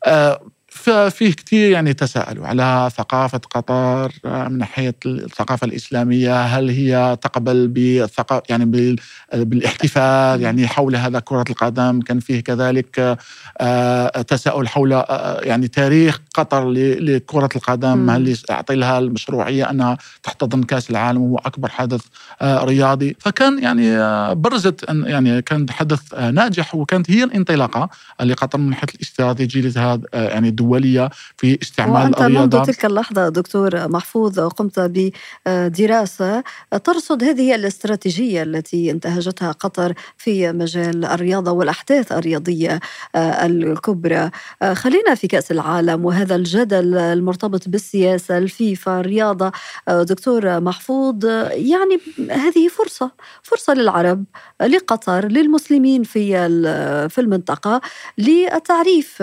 آه، 0.06 0.50
ففيه 0.78 1.32
كثير 1.32 1.70
يعني 1.70 1.94
تساءلوا 1.94 2.46
على 2.46 2.90
ثقافة 2.96 3.40
قطر 3.50 4.12
آه، 4.24 4.48
من 4.48 4.58
ناحية 4.58 4.94
الثقافة 5.06 5.64
الإسلامية 5.64 6.42
هل 6.42 6.70
هي 6.70 7.18
تقبل 7.22 7.68
بالثقافة 7.68 8.42
يعني 8.48 8.96
بالاحتفال؟ 9.32 10.42
يعني 10.42 10.68
حول 10.68 10.96
هذا 10.96 11.20
كرة 11.20 11.44
القدم 11.50 12.00
كان 12.00 12.20
فيه 12.20 12.40
كذلك 12.40 13.18
آه، 13.60 14.22
تساؤل 14.22 14.68
حول 14.68 14.92
يعني 15.42 15.68
تاريخ 15.68 16.20
قطر 16.34 16.70
لكرة 17.00 17.48
القدم. 17.56 18.10
هل 18.10 18.36
يعطي 18.50 18.74
لها 18.74 18.98
المشروعية 18.98 19.70
أنها 19.70 19.98
تحتضن 20.22 20.62
كأس 20.62 20.90
العالم 20.90 21.22
وهو 21.22 21.38
أكبر 21.38 21.68
حدث 21.68 22.00
رياضي؟ 22.42 23.16
فكان 23.18 23.62
يعني 23.62 23.98
برزت 24.34 24.84
يعني 24.88 25.42
كان 25.42 25.70
حدث 25.70 26.14
ناجح 26.14 26.74
وكانت 26.74 27.10
هي 27.10 27.24
الانطلاقة 27.24 27.88
لقطر 28.22 28.58
من 28.58 28.70
ناحية 28.70 28.86
الاستراتيجية 28.94 30.00
يعني 30.12 30.48
الدول 30.48 30.67
الدوليه 30.76 31.10
في 31.36 31.58
استعمال 31.62 32.02
وأنت 32.02 32.20
الرياضة. 32.20 32.58
منذ 32.58 32.66
تلك 32.66 32.84
اللحظة 32.84 33.28
دكتور 33.28 33.88
محفوظ 33.88 34.40
قمت 34.40 34.90
بدراسة 35.46 36.42
ترصد 36.84 37.24
هذه 37.24 37.54
الاستراتيجية 37.54 38.42
التي 38.42 38.90
انتهجتها 38.90 39.52
قطر 39.52 39.94
في 40.16 40.52
مجال 40.52 41.04
الرياضة 41.04 41.50
والأحداث 41.50 42.12
الرياضية 42.12 42.80
الكبرى. 43.16 44.30
خلينا 44.72 45.14
في 45.14 45.26
كأس 45.26 45.50
العالم 45.50 46.04
وهذا 46.04 46.36
الجدل 46.36 46.98
المرتبط 46.98 47.68
بالسياسة 47.68 48.38
الفيفا 48.38 49.00
الرياضة. 49.00 49.52
دكتور 49.88 50.60
محفوظ 50.60 51.24
يعني 51.50 51.98
هذه 52.30 52.68
فرصة 52.68 53.10
فرصة 53.42 53.74
للعرب 53.74 54.24
لقطر 54.60 55.28
للمسلمين 55.28 56.02
في 56.02 56.28
في 57.08 57.20
المنطقة 57.20 57.80
للتعريف 58.18 59.22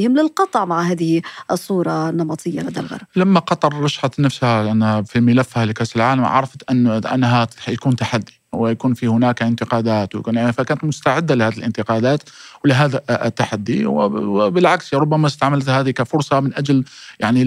بموروثهم 0.00 0.16
للقطع 0.16 0.64
مع 0.64 0.82
هذه 0.82 1.22
الصورة 1.50 2.08
النمطية 2.08 2.60
لدى 2.60 2.80
الغرب. 2.80 3.06
لما 3.16 3.40
قطر 3.40 3.74
رشحت 3.74 4.20
نفسها 4.20 4.72
أنها 4.72 5.02
في 5.02 5.20
ملفها 5.20 5.64
لكأس 5.64 5.96
العالم 5.96 6.24
عرفت 6.24 6.70
أنه 6.70 6.98
أنها 6.98 7.48
يكون 7.68 7.96
تحدي. 7.96 8.39
ويكون 8.52 8.94
في 8.94 9.06
هناك 9.06 9.42
انتقادات. 9.42 10.14
ويكون 10.14 10.50
فكانت 10.50 10.84
مستعدة 10.84 11.34
لهذه 11.34 11.58
الانتقادات 11.58 12.22
ولهذا 12.64 13.00
التحدي. 13.10 13.86
وبالعكس 13.86 14.94
ربما 14.94 15.26
استعملت 15.26 15.68
هذه 15.68 15.90
كفرصة 15.90 16.40
من 16.40 16.54
أجل 16.54 16.84
يعني 17.20 17.44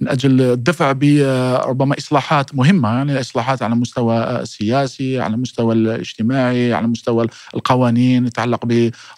من 0.00 0.08
أجل 0.08 0.40
الدفع 0.40 0.92
بربما 0.92 1.98
إصلاحات 1.98 2.54
مهمة 2.54 2.88
يعني 2.88 3.20
إصلاحات 3.20 3.62
على 3.62 3.72
المستوى 3.72 4.40
السياسي 4.40 5.20
على 5.20 5.34
المستوى 5.34 5.74
الاجتماعي 5.74 6.74
على 6.74 6.86
مستوى 6.86 7.26
القوانين 7.54 8.26
يتعلق 8.26 8.66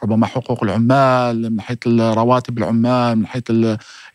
بربما 0.03 0.27
حقوق 0.27 0.65
العمال 0.65 1.53
من 1.53 1.61
حيث 1.61 1.79
رواتب 1.87 2.59
العمال 2.59 3.19
من 3.19 3.27
حيث 3.27 3.51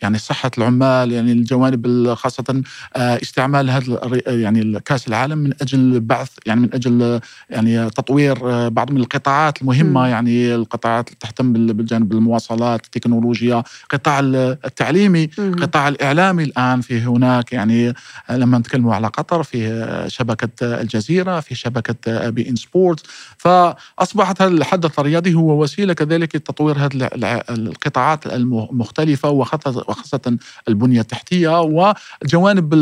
يعني 0.02 0.18
صحة 0.18 0.52
العمال 0.58 1.12
يعني 1.12 1.32
الجوانب 1.32 2.14
خاصة 2.14 2.62
استعمال 2.96 3.70
هذا 3.70 4.00
يعني 4.28 4.80
كأس 4.80 5.08
العالم 5.08 5.38
من 5.38 5.54
أجل 5.62 6.00
بعث 6.00 6.30
يعني 6.46 6.62
من 6.62 6.74
أجل 6.74 7.20
يعني 7.50 7.90
تطوير 7.90 8.52
آه، 8.52 8.68
بعض 8.68 8.92
من 8.92 8.98
القطاعات 8.98 9.62
المهمة 9.62 10.04
م. 10.04 10.06
يعني 10.06 10.56
القطاعات 10.56 11.08
اللي 11.08 11.18
تهتم 11.20 11.54
بالجانب 11.54 12.12
المواصلات 12.12 12.86
التكنولوجيا 12.86 13.64
قطاع 13.90 14.20
التعليمي 14.20 15.30
م. 15.38 15.56
قطاع 15.56 15.88
الإعلامي 15.88 16.44
الآن 16.44 16.82
في 16.82 17.02
هناك 17.02 17.54
يعني 17.54 17.94
آه، 18.30 18.38
لما 18.38 18.58
نتكلموا 18.58 18.96
على 18.96 19.08
قطر 19.08 19.44
في 19.44 19.68
آه، 19.68 20.08
شبكة 20.08 20.82
الجزيرة 20.82 21.40
في 21.40 21.56
شبكة 21.56 22.30
بي 22.30 22.50
إن 22.50 22.56
سبورت 22.56 23.06
فأصبحت 23.38 24.42
هذا 24.42 24.52
الحدث 24.52 25.00
الرياضي 25.00 25.34
هو 25.34 25.64
وسيلة 25.64 25.94
كذلك 25.94 26.36
لتطوير 26.36 26.78
هذه 26.78 27.10
القطاعات 27.50 28.28
المختلفه 28.28 29.30
وخاصة 29.92 30.38
البنية 30.68 31.02
التحتية 31.02 31.62
وجوانب 31.62 32.74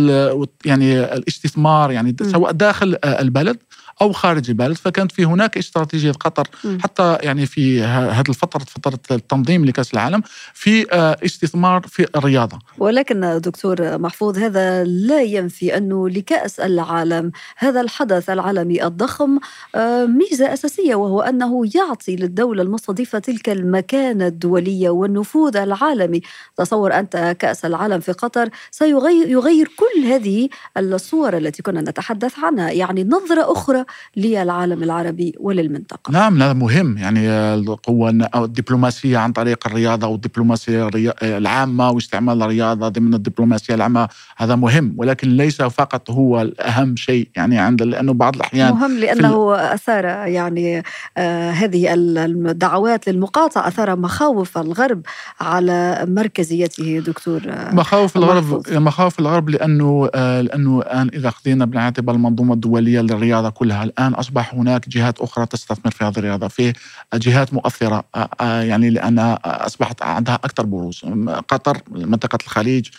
يعني 0.66 1.00
الاستثمار 1.04 1.92
يعني 1.92 2.16
سواء 2.22 2.52
داخل 2.52 2.98
البلد 3.04 3.58
أو 4.02 4.12
خارج 4.12 4.50
البلد 4.50 4.78
فكانت 4.78 5.12
في 5.12 5.26
هناك 5.26 5.58
استراتيجية 5.58 6.12
قطر. 6.12 6.48
حتى 6.80 7.18
يعني 7.22 7.46
في 7.46 7.82
هذه 7.82 8.30
الفترة 8.30 8.60
فترة 8.60 9.00
التنظيم 9.12 9.66
لكأس 9.66 9.94
العالم 9.94 10.22
في 10.54 10.94
آه، 10.94 11.18
استثمار 11.26 11.82
في 11.88 12.08
الرياضة. 12.16 12.60
ولكن 12.78 13.42
دكتور 13.44 13.98
محفوظ 13.98 14.38
هذا 14.38 14.84
لا 14.84 15.22
ينفي 15.22 15.78
أنه 15.78 16.10
لكأس 16.10 16.60
العالم 16.60 17.32
هذا 17.58 17.82
الحدث 17.82 18.30
العالمي 18.30 18.86
الضخم 18.86 19.40
آه، 19.76 20.06
ميزة 20.06 20.54
أساسية 20.54 20.96
وهو 20.96 21.22
أنه 21.22 21.64
يعطي 21.76 22.16
للدولة 22.16 22.62
المستضيفة 22.64 23.20
تلك 23.20 23.50
المكانة 23.50 24.28
الدولية 24.28 24.90
والنفوذ 24.90 25.58
العالمي. 25.58 26.22
تصور 26.58 26.94
أنت 27.00 27.36
كأس 27.40 27.66
العالم 27.66 28.00
في 28.00 28.12
قطر 28.12 28.50
سيغير 28.72 29.30
يغير 29.30 29.72
كل 29.78 30.06
هذه 30.06 30.50
الصور 30.78 31.38
التي 31.38 31.62
كنا 31.62 31.82
نتحدث 31.82 32.40
عنها. 32.40 32.72
يعني 32.72 33.04
نظرة 33.04 33.52
أخرى 33.52 33.79
للعالم 34.18 34.84
العربي 34.84 35.36
وللمنطقة. 35.40 36.12
نعم 36.12 36.42
هذا 36.42 36.54
مهم. 36.54 36.98
يعني 36.98 37.30
القوة 37.30 38.10
الدبلوماسية 38.36 39.18
عن 39.18 39.32
طريق 39.32 39.68
الرياضة 39.68 40.08
والدبلوماسية 40.08 40.90
العامة 41.24 41.90
واستعمال 41.90 42.44
الرياضة 42.44 42.88
ضمن 42.88 43.14
الدبلوماسية 43.14 43.76
العامة 43.76 44.08
هذا 44.38 44.56
مهم. 44.56 44.94
ولكن 44.98 45.30
ليس 45.38 45.62
فقط 45.62 46.12
هو 46.12 46.42
الأهم 46.42 46.96
شيء 46.96 47.30
يعني 47.36 47.58
عند 47.58 47.84
لأنه 47.84 48.14
بعض 48.14 48.36
الأحيان 48.36 48.74
مهم 48.74 49.00
لأنه 49.00 49.56
أثار 49.56 50.06
يعني 50.06 50.84
آه 51.18 51.52
هذه 51.52 51.94
الدعوات 51.94 53.10
للمقاطعة 53.10 53.68
أثار 53.68 53.96
مخاوف 53.96 54.58
الغرب 54.58 55.02
على 55.42 56.06
مركزيته 56.08 57.00
دكتور 57.00 57.42
آه 57.48 57.76
مخاوف 57.76 58.18
الغرب 58.18 58.64
مخاوف 58.72 59.20
الغرب 59.20 59.50
لأنه 59.50 60.10
آه 60.16 60.42
لأنه 60.42 60.80
الآن 60.80 61.10
إذا 61.14 61.28
أخذنا 61.28 61.66
بنعتبر 61.66 62.14
المنظومة 62.14 62.54
الدولية 62.54 63.02
للرياضة 63.02 63.50
كلها 63.50 63.69
الآن 63.72 64.14
أصبح 64.14 64.54
هناك 64.54 64.90
جهات 64.90 65.20
أخرى 65.20 65.46
تستثمر 65.46 65.92
في 65.92 66.04
هذه 66.04 66.18
الرياضة 66.18 66.48
في 66.48 66.74
جهات 67.14 67.54
مؤثرة 67.54 68.04
آه، 68.16 68.30
آه، 68.42 68.62
يعني 68.62 68.90
لأنها 68.90 69.40
أصبحت 69.66 70.02
عندها 70.02 70.36
أكثر 70.36 70.66
بروز. 70.66 71.02
قطر 71.48 71.78
منطقة 71.92 72.38
الخليج 72.44 72.90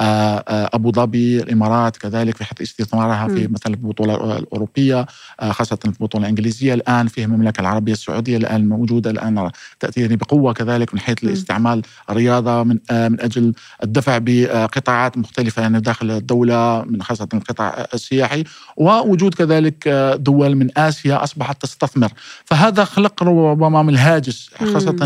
أبو 0.00 0.92
ظبي 0.92 1.42
الإمارات 1.42 1.96
كذلك 1.96 2.36
في 2.36 2.44
حيث 2.44 2.60
استثمارها 2.60 3.28
في 3.28 3.48
مثلا 3.48 3.74
البطوله 3.74 4.36
الاوروبيه 4.38 5.06
آه، 5.40 5.52
خاصة 5.52 5.78
البطولة 5.84 6.24
الإنجليزية. 6.24 6.74
الآن 6.74 7.06
في 7.06 7.24
المملكة 7.24 7.60
العربية 7.60 7.92
السعودية 7.92 8.36
الآن 8.36 8.68
موجودة. 8.68 9.10
الآن 9.10 9.50
تاتي 9.80 10.16
بقوة 10.16 10.52
كذلك 10.52 10.94
من 10.94 11.00
حيث 11.00 11.24
الاستعمال 11.24 11.82
الرياضة 12.10 12.62
من 12.62 12.78
من 12.90 13.20
أجل 13.20 13.54
الدفع 13.82 14.18
بقطاعات 14.22 15.18
مختلفة 15.18 15.62
يعني 15.62 15.80
داخل 15.80 16.10
الدولة 16.10 16.84
من 16.86 17.02
خاصة 17.02 17.28
القطاع 17.34 17.86
السياحي. 17.94 18.44
ووجود 18.76 19.34
كذلك 19.34 19.88
دول 20.18 20.54
من 20.54 20.78
آسيا 20.78 21.24
أصبحت 21.24 21.62
تستثمر. 21.62 22.12
فهذا 22.44 22.84
خلق 22.84 23.22
ربما 23.22 23.82
من 23.82 23.88
الهاجس 23.88 24.50
خاصه 24.72 24.96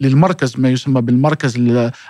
للمركز 0.00 0.60
ما 0.60 0.70
يسمى 0.70 1.00
بالمركز 1.00 1.56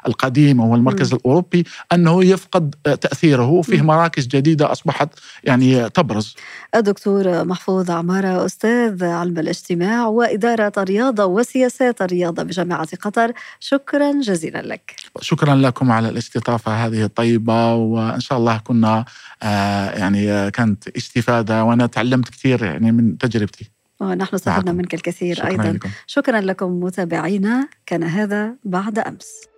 القديم 0.07 0.61
وهو 0.61 0.75
المركز 0.75 1.15
الأوروبي 1.15 1.65
أن 1.93 2.08
أنه 2.09 2.25
يفقد 2.25 2.75
تأثيره 2.85 3.49
وفيه 3.49 3.83
مراكز 3.83 4.27
جديدة 4.27 4.73
أصبحت 4.73 5.09
يعني 5.45 5.91
تبرز. 5.91 6.37
الدكتور 6.75 7.45
محفوظ 7.45 7.91
عمارة 7.91 8.47
أستاذ 8.47 9.05
علم 9.05 9.39
الاجتماع 9.39 10.07
وإدارة 10.07 10.73
الرياضة 10.79 11.25
وسياسات 11.25 12.03
الرياضة 12.03 12.43
بجامعة 12.43 12.89
قطر، 12.97 13.33
شكرا 13.61 14.13
جزيلا 14.21 14.63
لك. 14.63 14.97
شكرا 15.21 15.55
لكم 15.55 15.93
على 15.93 16.09
الاستضافة 16.09 16.87
هذه 16.87 17.05
الطيبة 17.05 17.75
وإن 17.75 18.21
شاء 18.21 18.39
الله 18.39 18.59
كنا 18.59 19.05
آه 19.43 19.91
يعني 19.91 20.51
كانت 20.51 20.89
استفادة 20.89 21.65
وأنا 21.65 21.87
تعلمت 21.87 22.29
كثير 22.29 22.65
يعني 22.65 22.93
من 22.93 23.19
تجربتي. 23.19 23.71
ونحن 24.01 24.35
استفدنا 24.35 24.73
منك 24.73 24.95
الكثير 24.95 25.37
شكرا 25.37 25.49
أيضا 25.49 25.73
لكم. 25.73 25.91
شكرا 26.07 26.41
لكم 26.41 26.81
متابعينا 26.81 27.69
كان 27.87 28.03
هذا 28.03 28.55
بعد 28.65 28.99
أمس 28.99 29.49